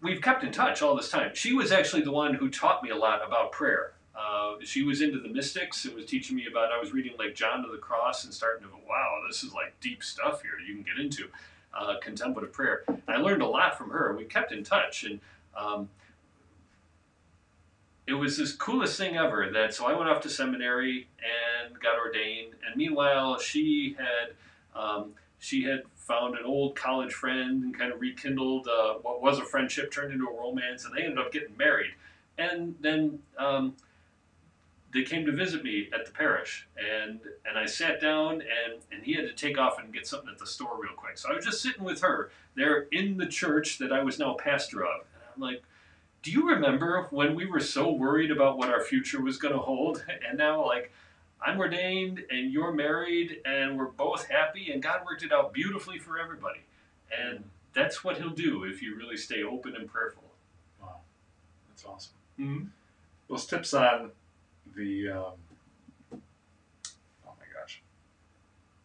we've 0.00 0.20
kept 0.20 0.44
in 0.44 0.52
touch 0.52 0.82
all 0.82 0.96
this 0.96 1.10
time. 1.10 1.32
She 1.34 1.52
was 1.52 1.72
actually 1.72 2.02
the 2.02 2.12
one 2.12 2.34
who 2.34 2.48
taught 2.48 2.82
me 2.82 2.90
a 2.90 2.96
lot 2.96 3.26
about 3.26 3.52
prayer. 3.52 3.92
Uh, 4.16 4.54
she 4.64 4.82
was 4.82 5.02
into 5.02 5.20
the 5.20 5.28
mystics 5.28 5.84
and 5.84 5.94
was 5.94 6.06
teaching 6.06 6.36
me 6.36 6.46
about. 6.50 6.72
I 6.72 6.80
was 6.80 6.92
reading 6.92 7.12
like 7.18 7.34
John 7.34 7.64
of 7.64 7.70
the 7.70 7.78
Cross 7.78 8.24
and 8.24 8.32
starting 8.32 8.62
to 8.62 8.68
go, 8.68 8.78
wow, 8.88 9.20
this 9.28 9.42
is 9.42 9.52
like 9.52 9.78
deep 9.80 10.02
stuff 10.02 10.42
here. 10.42 10.52
You 10.66 10.74
can 10.74 10.82
get 10.82 10.98
into 10.98 11.28
uh, 11.78 11.96
contemplative 12.00 12.52
prayer. 12.52 12.84
I 13.06 13.16
learned 13.16 13.42
a 13.42 13.46
lot 13.46 13.76
from 13.76 13.90
her. 13.90 14.14
We 14.16 14.24
kept 14.24 14.52
in 14.52 14.64
touch, 14.64 15.04
and 15.04 15.20
um, 15.56 15.90
it 18.06 18.14
was 18.14 18.38
this 18.38 18.52
coolest 18.52 18.96
thing 18.96 19.16
ever. 19.16 19.50
That 19.52 19.74
so 19.74 19.86
I 19.86 19.94
went 19.94 20.08
off 20.08 20.22
to 20.22 20.30
seminary 20.30 21.08
and 21.66 21.78
got 21.80 21.98
ordained, 21.98 22.54
and 22.66 22.76
meanwhile 22.76 23.38
she 23.38 23.96
had 23.98 24.80
um, 24.80 25.10
she 25.38 25.64
had 25.64 25.82
found 25.94 26.36
an 26.36 26.44
old 26.44 26.76
college 26.76 27.12
friend 27.12 27.64
and 27.64 27.76
kind 27.76 27.92
of 27.92 28.00
rekindled 28.00 28.68
uh, 28.68 28.94
what 29.02 29.20
was 29.20 29.38
a 29.38 29.44
friendship 29.44 29.90
turned 29.90 30.12
into 30.12 30.26
a 30.26 30.40
romance, 30.40 30.84
and 30.84 30.96
they 30.96 31.02
ended 31.02 31.18
up 31.18 31.32
getting 31.32 31.56
married. 31.56 31.92
And 32.38 32.74
then 32.80 33.18
um, 33.38 33.74
they 34.96 35.02
came 35.02 35.26
to 35.26 35.32
visit 35.32 35.62
me 35.62 35.90
at 35.92 36.06
the 36.06 36.10
parish, 36.10 36.66
and 36.78 37.20
and 37.44 37.58
I 37.58 37.66
sat 37.66 38.00
down, 38.00 38.40
and 38.40 38.80
and 38.90 39.04
he 39.04 39.12
had 39.12 39.26
to 39.26 39.34
take 39.34 39.58
off 39.58 39.78
and 39.78 39.92
get 39.92 40.06
something 40.06 40.30
at 40.30 40.38
the 40.38 40.46
store 40.46 40.80
real 40.80 40.94
quick. 40.96 41.18
So 41.18 41.30
I 41.30 41.34
was 41.34 41.44
just 41.44 41.60
sitting 41.60 41.84
with 41.84 42.00
her 42.00 42.30
there 42.54 42.86
in 42.92 43.18
the 43.18 43.26
church 43.26 43.76
that 43.78 43.92
I 43.92 44.02
was 44.02 44.18
now 44.18 44.34
pastor 44.34 44.84
of, 44.84 45.02
and 45.14 45.24
I'm 45.34 45.42
like. 45.42 45.62
Do 46.22 46.32
you 46.32 46.48
remember 46.48 47.06
when 47.10 47.36
we 47.36 47.46
were 47.46 47.60
so 47.60 47.92
worried 47.92 48.32
about 48.32 48.58
what 48.58 48.68
our 48.68 48.82
future 48.82 49.22
was 49.22 49.36
going 49.36 49.54
to 49.54 49.60
hold? 49.60 50.04
And 50.28 50.36
now, 50.36 50.66
like, 50.66 50.90
I'm 51.40 51.60
ordained 51.60 52.24
and 52.30 52.50
you're 52.50 52.72
married 52.72 53.42
and 53.44 53.78
we're 53.78 53.92
both 53.92 54.26
happy 54.26 54.72
and 54.72 54.82
God 54.82 55.02
worked 55.06 55.22
it 55.22 55.30
out 55.32 55.52
beautifully 55.52 56.00
for 56.00 56.18
everybody. 56.18 56.62
And 57.16 57.44
that's 57.74 58.02
what 58.02 58.16
He'll 58.16 58.30
do 58.30 58.64
if 58.64 58.82
you 58.82 58.96
really 58.96 59.16
stay 59.16 59.44
open 59.44 59.76
and 59.76 59.86
prayerful. 59.86 60.24
Wow, 60.82 60.96
that's 61.68 61.84
awesome. 61.84 62.14
Mm-hmm. 62.40 62.64
Those 63.28 63.46
tips 63.46 63.72
on 63.72 64.10
the 64.76 65.10
um, 65.10 65.32
oh 66.12 67.32
my 67.38 67.46
gosh, 67.60 67.82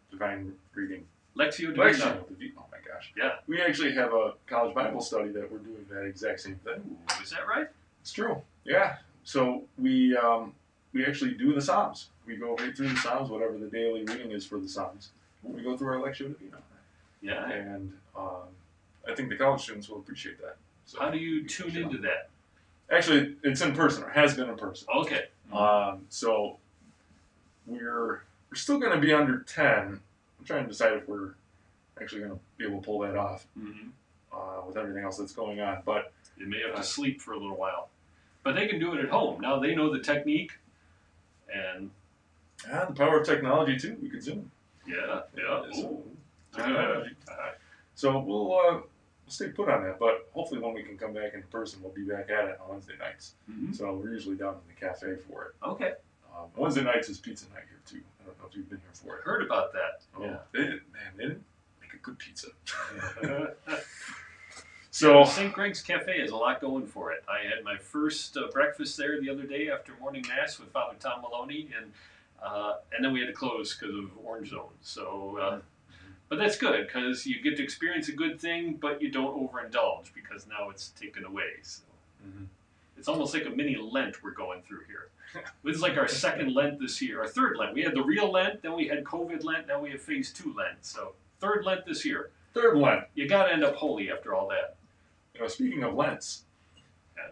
divine 0.09 0.53
reading. 0.73 1.05
Lectio 1.37 1.67
Divina. 1.73 2.21
Divina. 2.29 2.51
Oh 2.57 2.65
my 2.71 2.77
gosh. 2.85 3.13
Yeah. 3.17 3.35
We 3.47 3.61
actually 3.61 3.93
have 3.93 4.13
a 4.13 4.33
college 4.47 4.75
Bible 4.75 5.01
study 5.01 5.29
that 5.29 5.49
we're 5.51 5.59
doing 5.59 5.85
that 5.89 6.03
exact 6.05 6.41
same 6.41 6.55
thing. 6.55 6.81
Ooh, 6.89 7.23
is 7.23 7.29
that 7.31 7.47
right? 7.47 7.67
It's 8.01 8.11
true. 8.11 8.41
Yeah. 8.65 8.97
So 9.23 9.63
we 9.77 10.15
um, 10.17 10.53
we 10.93 11.05
actually 11.05 11.35
do 11.35 11.53
the 11.53 11.61
Psalms. 11.61 12.09
We 12.25 12.35
go 12.35 12.55
right 12.55 12.75
through 12.75 12.89
the 12.89 12.97
Psalms, 12.97 13.29
whatever 13.29 13.57
the 13.57 13.67
daily 13.67 14.03
reading 14.03 14.31
is 14.31 14.45
for 14.45 14.59
the 14.59 14.67
Psalms. 14.67 15.09
We 15.43 15.63
go 15.63 15.75
through 15.77 15.87
our 15.87 15.99
Lectio 15.99 16.33
Divina, 16.37 16.57
Yeah. 17.21 17.49
and 17.49 17.93
um, 18.15 18.43
I 19.09 19.15
think 19.15 19.29
the 19.29 19.35
college 19.37 19.61
students 19.61 19.89
will 19.89 19.97
appreciate 19.97 20.39
that. 20.41 20.57
So 20.85 20.99
How 20.99 21.09
do 21.09 21.17
you 21.17 21.47
tune 21.47 21.75
into 21.75 21.97
that? 21.99 22.29
Actually, 22.91 23.35
it's 23.43 23.61
in 23.61 23.73
person, 23.73 24.03
or 24.03 24.09
has 24.09 24.35
been 24.35 24.49
in 24.49 24.55
person. 24.57 24.87
Okay. 24.95 25.25
Um, 25.53 26.05
so 26.09 26.57
we're 27.65 28.23
we're 28.49 28.55
still 28.55 28.79
going 28.79 28.93
to 28.93 28.99
be 28.99 29.13
under 29.13 29.39
ten. 29.39 29.99
I'm 30.39 30.45
trying 30.45 30.63
to 30.63 30.69
decide 30.69 30.93
if 30.93 31.07
we're 31.07 31.33
actually 32.01 32.21
going 32.21 32.33
to 32.33 32.39
be 32.57 32.65
able 32.65 32.79
to 32.79 32.85
pull 32.85 32.99
that 32.99 33.15
off 33.15 33.45
Mm-hmm. 33.59 33.89
uh, 34.33 34.65
with 34.67 34.77
everything 34.77 35.03
else 35.03 35.17
that's 35.17 35.33
going 35.33 35.59
on. 35.61 35.79
But 35.85 36.11
You 36.37 36.47
may 36.47 36.61
have 36.65 36.75
to 36.75 36.83
sleep 36.83 37.21
for 37.21 37.33
a 37.33 37.37
little 37.37 37.57
while, 37.57 37.89
but 38.43 38.55
they 38.55 38.67
can 38.67 38.79
do 38.79 38.93
it 38.93 38.99
at 39.03 39.09
home. 39.09 39.39
Now 39.41 39.59
they 39.59 39.75
know 39.75 39.91
the 39.93 39.99
technique, 39.99 40.51
and 41.53 41.91
ah, 42.71 42.85
the 42.85 42.93
power 42.93 43.19
of 43.19 43.25
technology 43.25 43.77
too. 43.77 43.97
We 44.01 44.09
could 44.09 44.23
zoom. 44.23 44.49
yeah, 44.87 45.21
yeah. 45.37 45.79
Ooh. 45.79 46.03
technology. 46.55 47.15
So 47.95 48.17
we'll 48.19 48.51
uh, 48.53 48.73
we'll 48.73 48.89
stay 49.31 49.47
put 49.49 49.69
on 49.69 49.83
that. 49.83 49.99
But 49.99 50.29
hopefully, 50.33 50.59
when 50.61 50.73
we 50.73 50.83
can 50.83 50.97
come 50.97 51.13
back 51.13 51.33
in 51.33 51.43
person, 51.43 51.81
we'll 51.81 51.91
be 51.93 52.03
back 52.03 52.29
at 52.29 52.45
it 52.45 52.59
on 52.61 52.69
Wednesday 52.69 52.97
nights. 52.99 53.35
Mhm. 53.49 53.75
So 53.75 53.93
we're 53.93 54.11
usually 54.13 54.35
down 54.35 54.55
in 54.55 54.61
the 54.67 54.79
cafe 54.79 55.15
for 55.15 55.45
it. 55.45 55.55
Okay. 55.65 55.93
Um, 56.35 56.49
Wednesday 56.55 56.83
nights 56.83 57.09
is 57.09 57.17
pizza 57.19 57.45
night 57.53 57.63
here 57.69 57.81
too. 57.85 58.03
I 58.21 58.25
don't 58.25 58.39
know 58.39 58.45
if 58.49 58.55
you've 58.55 58.69
been 58.69 58.79
here 58.79 58.89
for 58.93 59.17
it. 59.17 59.23
Heard 59.23 59.43
about 59.43 59.73
that. 59.73 60.01
Oh, 60.17 60.39
they 60.53 60.59
didn't, 60.59 60.91
man, 60.93 61.11
they 61.17 61.23
didn't 61.23 61.43
make 61.81 61.93
a 61.93 61.97
good 61.97 62.17
pizza. 62.19 62.47
So 64.93 65.23
St. 65.23 65.53
Greg's 65.53 65.81
Cafe 65.81 66.19
has 66.19 66.31
a 66.31 66.35
lot 66.35 66.59
going 66.59 66.85
for 66.85 67.13
it. 67.13 67.23
I 67.29 67.47
had 67.47 67.63
my 67.63 67.77
first 67.77 68.35
uh, 68.35 68.47
breakfast 68.51 68.97
there 68.97 69.21
the 69.21 69.29
other 69.29 69.43
day 69.43 69.69
after 69.69 69.93
morning 70.01 70.23
mass 70.27 70.59
with 70.59 70.69
Father 70.71 70.97
Tom 70.99 71.21
Maloney, 71.21 71.69
and 71.81 71.93
uh, 72.43 72.75
and 72.93 73.03
then 73.05 73.13
we 73.13 73.21
had 73.21 73.27
to 73.27 73.33
close 73.33 73.73
because 73.73 73.95
of 73.95 74.09
Orange 74.25 74.49
Zone. 74.49 74.67
So, 74.81 75.37
uh, 75.41 75.59
but 76.31 76.39
that's 76.39 76.57
good 76.57 76.87
because 76.87 77.25
you 77.25 77.41
get 77.41 77.57
to 77.57 77.63
experience 77.63 78.07
a 78.07 78.13
good 78.13 78.39
thing, 78.39 78.75
but 78.81 79.01
you 79.01 79.11
don't 79.11 79.35
overindulge 79.37 80.13
because 80.15 80.47
now 80.47 80.69
it's 80.69 80.87
taken 80.91 81.25
away. 81.25 81.59
So 81.61 81.83
Mhm. 82.25 82.45
it's 82.97 83.09
almost 83.09 83.33
like 83.33 83.45
a 83.45 83.49
mini 83.49 83.75
Lent 83.75 84.23
we're 84.23 84.31
going 84.31 84.61
through 84.61 84.85
here. 84.85 85.09
This 85.61 85.75
is 85.75 85.81
like 85.81 85.97
our 85.97 86.07
second 86.07 86.53
Lent 86.53 86.79
this 86.79 87.01
year, 87.01 87.19
our 87.19 87.27
third 87.27 87.57
Lent. 87.57 87.73
We 87.73 87.81
had 87.83 87.93
the 87.95 88.01
real 88.03 88.31
Lent, 88.31 88.61
then 88.61 88.73
we 88.77 88.87
had 88.87 89.03
COVID 89.03 89.43
Lent, 89.43 89.67
now 89.67 89.81
we 89.81 89.91
have 89.91 90.01
Phase 90.01 90.31
Two 90.31 90.53
Lent. 90.53 90.85
So 90.85 91.15
third 91.41 91.65
Lent 91.65 91.85
this 91.85 92.05
year. 92.05 92.31
third 92.53 92.77
Lent. 92.77 93.05
You 93.13 93.27
got 93.27 93.47
to 93.47 93.53
end 93.53 93.63
up 93.65 93.75
holy 93.75 94.09
after 94.09 94.33
all 94.33 94.47
that. 94.49 94.77
You 95.33 95.41
know, 95.41 95.47
speaking 95.47 95.83
of 95.83 95.93
Lents, 95.95 96.45
Yeah. 97.17 97.31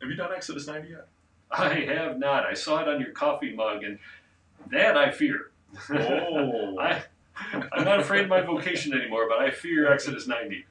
have 0.00 0.10
you 0.10 0.16
done 0.16 0.32
Exodus 0.34 0.66
90 0.66 0.88
yet? 0.90 1.08
I 1.50 1.74
have 1.74 2.18
not. 2.18 2.44
I 2.46 2.52
saw 2.54 2.80
it 2.82 2.88
on 2.88 3.00
your 3.02 3.12
coffee 3.12 3.54
mug, 3.54 3.84
and 3.84 3.98
that 4.66 4.96
I 4.98 5.10
fear. 5.10 5.50
Oh, 5.90 6.78
I, 6.80 7.04
I'm 7.72 7.84
not 7.84 8.00
afraid 8.00 8.22
of 8.22 8.28
my 8.28 8.40
vocation 8.40 8.92
anymore, 8.92 9.28
but 9.28 9.38
I 9.38 9.50
fear 9.50 9.92
Exodus 9.92 10.26
90. 10.26 10.64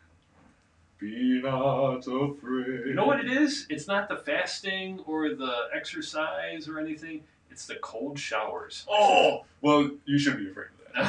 be 0.99 1.41
not 1.41 2.07
afraid. 2.07 2.87
You 2.87 2.93
know 2.93 3.05
what 3.05 3.19
it 3.19 3.31
is? 3.31 3.65
It's 3.69 3.87
not 3.87 4.09
the 4.09 4.17
fasting 4.17 4.99
or 5.05 5.29
the 5.29 5.67
exercise 5.73 6.67
or 6.67 6.79
anything. 6.79 7.23
It's 7.51 7.65
the 7.65 7.75
cold 7.75 8.19
showers. 8.19 8.85
Oh, 8.89 9.45
well, 9.61 9.89
you 10.05 10.19
should 10.19 10.37
be 10.37 10.49
afraid 10.49 10.67
of 10.95 11.05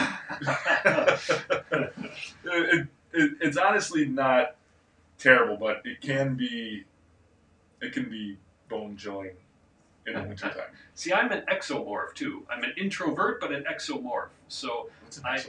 that. 0.47 1.93
it, 2.45 2.89
it, 3.13 3.31
it's 3.41 3.57
honestly 3.57 4.07
not 4.07 4.57
terrible, 5.19 5.57
but 5.57 5.83
it 5.85 6.01
can 6.01 6.35
be, 6.35 6.85
it 7.83 7.93
can 7.93 8.09
be 8.09 8.37
bone 8.69 8.97
chilling 8.97 9.33
in 10.07 10.15
the 10.15 10.23
wintertime. 10.23 10.71
See, 10.95 11.13
I'm 11.13 11.31
an 11.33 11.43
ectomorph 11.51 12.15
too. 12.15 12.45
I'm 12.51 12.65
an 12.65 12.73
introvert, 12.77 13.41
but 13.41 13.53
an 13.53 13.65
ectomorph. 13.65 14.29
So 14.49 14.89
I- 15.25 15.45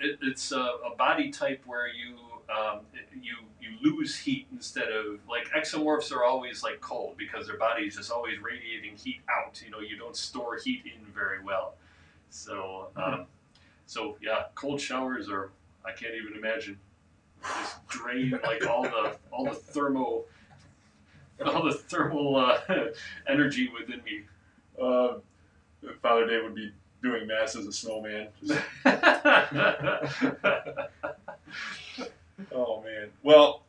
it, 0.00 0.18
it's 0.22 0.52
a, 0.52 0.56
a 0.90 0.96
body 0.96 1.30
type 1.30 1.62
where 1.66 1.86
you 1.88 2.16
um, 2.48 2.80
you 3.20 3.34
you 3.60 3.70
lose 3.82 4.16
heat 4.16 4.46
instead 4.52 4.88
of 4.88 5.18
like 5.28 5.48
ectomorphs 5.50 6.12
are 6.12 6.24
always 6.24 6.62
like 6.62 6.80
cold 6.80 7.16
because 7.18 7.46
their 7.46 7.58
body 7.58 7.84
is 7.84 7.96
just 7.96 8.10
always 8.10 8.38
radiating 8.40 8.96
heat 8.96 9.20
out. 9.28 9.60
You 9.64 9.70
know, 9.70 9.80
you 9.80 9.98
don't 9.98 10.16
store 10.16 10.56
heat 10.56 10.84
in 10.86 11.04
very 11.12 11.42
well. 11.42 11.74
So 12.30 12.88
um, 12.96 13.26
so 13.86 14.16
yeah, 14.22 14.44
cold 14.54 14.80
showers 14.80 15.28
are 15.28 15.50
I 15.84 15.92
can't 15.92 16.14
even 16.14 16.36
imagine. 16.38 16.78
Just 17.42 17.86
drain 17.88 18.38
like 18.44 18.66
all 18.66 18.82
the 18.82 19.16
all 19.30 19.44
the 19.44 19.54
thermo 19.54 20.24
all 21.44 21.64
the 21.64 21.74
thermal 21.74 22.36
uh, 22.36 22.58
energy 23.28 23.68
within 23.78 24.02
me. 24.04 24.22
Uh, 24.80 25.18
Father 26.02 26.26
Dave 26.26 26.42
would 26.44 26.54
be 26.54 26.72
doing 27.02 27.26
mass 27.26 27.56
as 27.56 27.66
a 27.66 27.72
snowman. 27.72 28.28
Just, 28.44 28.60
oh 32.52 32.82
man. 32.82 33.08
Well, 33.22 33.62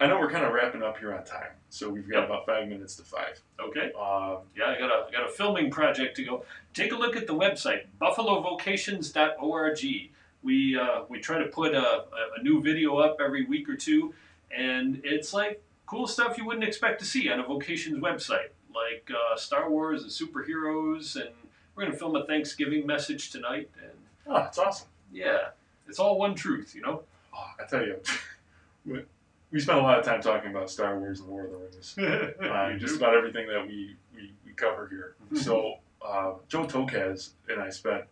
I 0.00 0.06
know 0.06 0.18
we're 0.18 0.30
kind 0.30 0.44
of 0.44 0.52
wrapping 0.52 0.82
up 0.82 0.98
here 0.98 1.14
on 1.14 1.24
time, 1.24 1.50
so 1.68 1.88
we've 1.88 2.08
got 2.08 2.20
Yep. 2.20 2.24
about 2.28 2.46
five 2.46 2.68
minutes 2.68 2.96
to 2.96 3.02
five. 3.02 3.40
Okay. 3.60 3.92
Um, 3.98 4.38
Yeah, 4.56 4.66
I 4.66 4.78
got 4.78 4.90
a 4.90 5.06
got 5.12 5.28
a 5.28 5.32
filming 5.32 5.70
project 5.70 6.16
to 6.16 6.24
go. 6.24 6.44
Take 6.74 6.92
a 6.92 6.96
look 6.96 7.16
at 7.16 7.26
the 7.26 7.34
website 7.34 7.82
buffalovocations.org. 8.00 10.10
We 10.42 10.76
uh, 10.76 11.02
we 11.08 11.20
try 11.20 11.38
to 11.38 11.46
put 11.46 11.74
a, 11.74 11.86
a, 11.86 12.04
a 12.38 12.42
new 12.42 12.60
video 12.60 12.96
up 12.96 13.18
every 13.24 13.44
week 13.44 13.68
or 13.68 13.76
two, 13.76 14.12
and 14.56 15.00
it's 15.04 15.32
like 15.32 15.62
cool 15.86 16.06
stuff 16.08 16.36
you 16.38 16.44
wouldn't 16.44 16.64
expect 16.64 16.98
to 17.00 17.06
see 17.06 17.30
on 17.30 17.38
a 17.38 17.44
vocations 17.44 18.02
website, 18.02 18.48
like 18.74 19.08
uh, 19.10 19.36
Star 19.36 19.70
Wars 19.70 20.02
and 20.02 20.10
superheroes. 20.10 21.14
And 21.14 21.30
we're 21.74 21.84
gonna 21.84 21.96
film 21.96 22.16
a 22.16 22.24
Thanksgiving 22.26 22.86
message 22.86 23.30
tonight, 23.30 23.70
and 23.82 23.92
oh, 24.26 24.34
that's 24.34 24.58
awesome. 24.58 24.88
yeah, 25.12 25.48
it's 25.88 25.98
all 25.98 26.18
one 26.18 26.34
truth, 26.34 26.74
you 26.74 26.82
know. 26.82 27.02
Oh, 27.34 27.46
I 27.60 27.66
tell 27.66 27.84
you, 27.84 27.96
we, 28.86 29.02
we 29.50 29.60
spent 29.60 29.78
a 29.78 29.82
lot 29.82 29.98
of 29.98 30.04
time 30.04 30.20
talking 30.20 30.50
about 30.50 30.70
Star 30.70 30.98
Wars 30.98 31.20
and 31.20 31.28
Lord 31.28 31.46
of 31.46 31.50
the 31.52 31.56
Rings. 31.58 31.96
Uh, 32.42 32.72
just 32.78 32.96
about 32.96 33.14
everything 33.14 33.46
that 33.46 33.66
we, 33.66 33.96
we, 34.14 34.32
we 34.44 34.52
cover 34.52 34.86
here. 34.88 35.14
So, 35.42 35.76
uh, 36.06 36.32
Joe 36.48 36.64
Tokaz 36.66 37.30
and 37.48 37.60
I 37.60 37.70
spent 37.70 38.04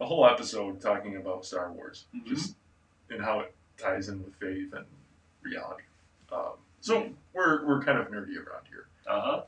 a 0.00 0.06
whole 0.06 0.26
episode 0.26 0.80
talking 0.80 1.16
about 1.16 1.44
Star 1.44 1.70
Wars, 1.72 2.06
Mhm. 2.14 2.26
just 2.26 2.54
and 3.10 3.22
how 3.22 3.40
it 3.40 3.54
ties 3.78 4.08
in 4.08 4.22
with 4.24 4.34
faith 4.36 4.72
and 4.72 4.84
reality. 5.42 5.84
Um, 6.32 6.52
so, 6.80 7.08
we're, 7.32 7.64
we're 7.66 7.82
kind 7.84 7.98
of 7.98 8.08
nerdy 8.08 8.36
around 8.36 8.66
here. 8.68 8.86
Uh 9.06 9.42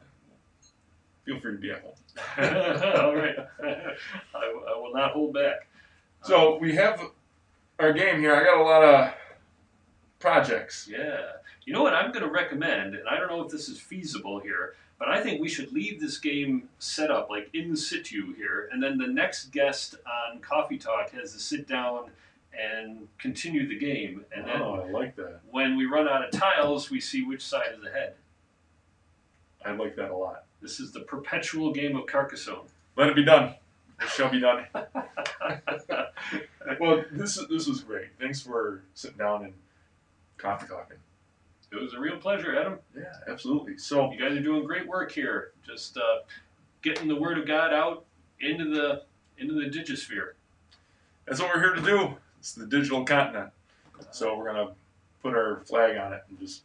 Feel 1.29 1.41
free 1.41 1.53
to 1.53 1.59
be 1.59 1.71
at 1.71 1.83
home. 1.83 1.93
all 3.05 3.15
right. 3.15 3.37
I, 3.63 4.39
I 4.75 4.79
will 4.79 4.95
not 4.95 5.11
hold 5.11 5.35
back. 5.35 5.69
So, 6.23 6.57
we 6.57 6.75
have 6.75 7.03
our 7.79 7.93
game 7.93 8.21
here. 8.21 8.35
I 8.35 8.45
got 8.45 8.59
a 8.59 8.63
lot 8.63 8.83
of 8.83 9.13
projects. 10.21 10.89
Yeah. 10.91 11.21
You 11.67 11.75
know 11.75 11.83
what 11.83 11.93
I'm 11.93 12.13
going 12.13 12.25
to 12.25 12.31
recommend, 12.31 12.95
and 12.95 13.07
I 13.07 13.19
don't 13.19 13.29
know 13.29 13.43
if 13.43 13.53
this 13.53 13.69
is 13.69 13.79
feasible 13.79 14.41
here, 14.41 14.75
but 14.99 15.09
I 15.09 15.23
think 15.23 15.43
we 15.43 15.51
should 15.51 15.71
leave 15.71 16.01
this 16.01 16.17
game 16.17 16.71
set 16.79 17.11
up 17.11 17.29
like 17.29 17.51
in 17.53 17.77
situ 17.77 18.35
here, 18.35 18.71
and 18.73 18.83
then 18.83 18.97
the 18.97 19.07
next 19.07 19.53
guest 19.53 19.97
on 20.33 20.41
Coffee 20.41 20.79
Talk 20.79 21.11
has 21.11 21.35
to 21.35 21.39
sit 21.39 21.69
down 21.69 22.11
and 22.59 23.07
continue 23.19 23.69
the 23.69 23.79
game, 23.79 24.25
and 24.35 24.47
then 24.47 24.63
oh, 24.63 24.83
I 24.89 24.91
like 24.91 25.15
that. 25.17 25.41
when 25.51 25.77
we 25.77 25.85
run 25.85 26.09
out 26.09 26.25
of 26.25 26.31
tiles, 26.31 26.91
we 26.91 27.01
see 27.01 27.23
which 27.23 27.43
side 27.45 27.75
is 27.79 27.85
ahead. 27.85 28.15
I 29.63 29.73
like 29.73 29.95
that 29.97 30.11
a 30.11 30.17
lot. 30.17 30.45
This 30.61 30.81
is 30.81 30.93
the 30.93 31.01
perpetual 31.01 31.73
game 31.73 31.97
of 31.97 32.07
Carcassonne. 32.07 32.67
Let 32.97 33.09
it 33.09 33.17
be 33.17 33.25
done. 33.25 33.55
It 34.01 34.09
shall 34.09 34.31
be 34.31 34.41
done. 34.41 34.67
well, 36.81 37.05
this 37.13 37.39
this 37.49 37.67
was 37.67 37.81
great. 37.81 38.09
Thanks 38.21 38.41
for 38.41 38.83
sitting 38.95 39.19
down 39.19 39.45
and 39.45 39.53
coffee 40.37 40.67
talking. 40.69 40.97
It 41.71 41.81
was 41.81 41.93
a 41.95 42.01
real 42.01 42.17
pleasure, 42.17 42.59
Adam. 42.59 42.79
Yeah, 42.97 43.05
absolutely. 43.29 43.77
So 43.79 44.11
You 44.13 44.19
guys 44.19 44.33
are 44.33 44.41
doing 44.43 44.65
great 44.65 44.87
work 44.87 45.13
here. 45.13 45.53
Just 45.67 45.97
uh, 45.99 46.21
getting 46.83 47.09
the 47.09 47.17
word 47.17 47.39
of 47.39 47.47
God 47.47 47.73
out 47.73 48.05
into 48.41 48.65
the 48.67 49.03
into 49.39 49.55
the 49.55 49.67
digisphere. 49.69 50.35
that's 51.27 51.41
what 51.41 51.55
we're 51.55 51.61
here 51.61 51.75
to 51.75 51.83
do. 51.83 52.17
It's 52.41 52.53
the 52.53 52.67
digital 52.67 53.05
continent. 53.05 53.51
So 54.13 54.37
we're 54.37 54.47
gonna 54.47 54.71
put 55.23 55.35
our 55.35 55.61
flag 55.67 55.97
on 55.97 56.13
it 56.13 56.23
and 56.29 56.39
just 56.39 56.63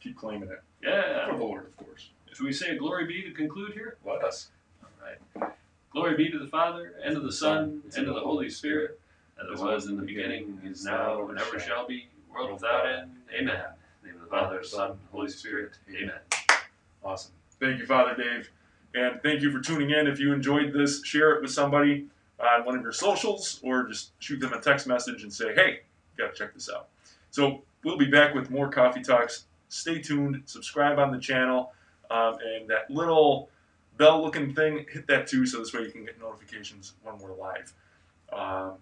keep 0.00 0.16
claiming 0.16 0.48
it 0.48 0.62
for 0.82 0.88
Yeah. 0.88 1.26
the 1.30 1.36
Lord, 1.36 1.66
of 1.66 1.76
course. 1.76 2.10
Should 2.32 2.46
we 2.46 2.52
say 2.52 2.70
a 2.70 2.76
glory 2.76 3.06
be 3.06 3.22
to 3.22 3.32
conclude 3.32 3.72
here? 3.72 3.96
Let 4.04 4.24
us. 4.24 4.50
All 4.82 4.90
right. 5.04 5.52
Glory 5.92 6.16
be 6.16 6.30
to 6.30 6.38
the 6.38 6.46
Father, 6.46 6.94
and 7.04 7.14
to 7.14 7.20
the 7.20 7.32
Son, 7.32 7.82
and 7.96 8.06
to 8.06 8.12
the 8.12 8.20
Holy 8.20 8.48
Spirit, 8.48 9.00
as 9.42 9.60
it 9.60 9.62
was 9.62 9.86
in 9.86 9.96
the 9.96 10.02
beginning, 10.02 10.60
is 10.64 10.84
now, 10.84 11.28
and 11.28 11.38
ever 11.38 11.58
shall 11.58 11.86
be, 11.86 12.08
world 12.32 12.52
without 12.52 12.86
end. 12.86 13.10
Amen. 13.34 13.56
In 13.56 14.02
the 14.02 14.08
name 14.08 14.16
of 14.16 14.22
the 14.22 14.28
Father, 14.28 14.62
Son, 14.62 14.98
Holy 15.10 15.28
Spirit. 15.28 15.72
Amen. 15.88 16.20
Awesome. 17.02 17.32
Thank 17.58 17.78
you, 17.78 17.86
Father 17.86 18.14
Dave. 18.14 18.50
And 18.94 19.20
thank 19.22 19.42
you 19.42 19.50
for 19.52 19.60
tuning 19.60 19.90
in. 19.90 20.06
If 20.06 20.18
you 20.18 20.32
enjoyed 20.32 20.72
this, 20.72 21.04
share 21.04 21.32
it 21.34 21.42
with 21.42 21.50
somebody 21.50 22.06
on 22.38 22.64
one 22.64 22.76
of 22.76 22.82
your 22.82 22.92
socials 22.92 23.60
or 23.62 23.86
just 23.86 24.12
shoot 24.18 24.40
them 24.40 24.52
a 24.52 24.60
text 24.60 24.86
message 24.86 25.22
and 25.22 25.32
say, 25.32 25.54
hey, 25.54 25.80
you 26.16 26.24
got 26.24 26.34
to 26.34 26.38
check 26.38 26.54
this 26.54 26.68
out. 26.68 26.88
So 27.30 27.62
we'll 27.84 27.98
be 27.98 28.06
back 28.06 28.34
with 28.34 28.50
more 28.50 28.68
Coffee 28.70 29.02
Talks. 29.02 29.44
Stay 29.68 30.00
tuned, 30.00 30.42
subscribe 30.46 30.98
on 30.98 31.12
the 31.12 31.18
channel, 31.18 31.72
um, 32.10 32.36
and 32.44 32.68
that 32.68 32.90
little 32.90 33.48
bell 33.96 34.22
looking 34.22 34.54
thing, 34.54 34.86
hit 34.90 35.06
that 35.06 35.26
too, 35.26 35.46
so 35.46 35.58
this 35.58 35.72
way 35.72 35.82
you 35.82 35.90
can 35.90 36.04
get 36.04 36.20
notifications 36.20 36.94
when 37.02 37.18
we're 37.18 37.34
live. 37.34 37.72
Um, 38.32 38.74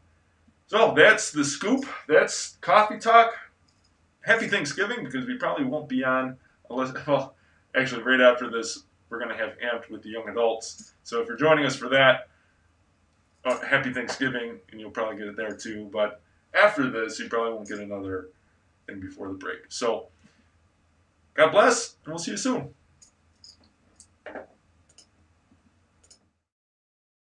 so 0.67 0.95
that's 0.95 1.31
the 1.31 1.45
scoop. 1.45 1.87
That's 2.07 2.57
Coffee 2.61 2.99
Talk. 2.99 3.33
Happy 4.21 4.47
Thanksgiving 4.47 5.05
because 5.05 5.27
we 5.27 5.37
probably 5.37 5.65
won't 5.65 5.89
be 5.89 6.05
on 6.05 6.37
unless, 6.71 6.93
well, 7.07 7.35
actually, 7.75 8.03
right 8.03 8.21
after 8.21 8.51
this, 8.51 8.85
we're 9.09 9.19
going 9.19 9.31
to 9.31 9.37
have 9.37 9.57
Amped 9.59 9.91
with 9.91 10.03
the 10.03 10.11
young 10.11 10.29
adults. 10.29 10.93
So 11.03 11.21
if 11.23 11.29
you're 11.29 11.37
joining 11.37 11.65
us 11.65 11.75
for 11.75 11.89
that, 11.89 12.29
uh, 13.45 13.59
happy 13.61 13.93
Thanksgiving, 13.93 14.59
and 14.71 14.81
you'll 14.81 14.91
probably 14.91 15.17
get 15.17 15.29
it 15.29 15.37
there 15.37 15.57
too. 15.57 15.89
But 15.91 16.21
after 16.55 16.91
this, 16.91 17.19
you 17.19 17.29
probably 17.29 17.55
won't 17.55 17.69
get 17.69 17.79
another 17.79 18.29
thing 18.87 19.01
before 19.01 19.29
the 19.29 19.35
break. 19.35 19.61
So 19.69 20.09
God 21.35 21.53
bless, 21.53 21.97
and 22.05 22.13
we'll 22.13 22.19
see 22.19 22.33
you 22.33 22.37
soon. 22.37 22.75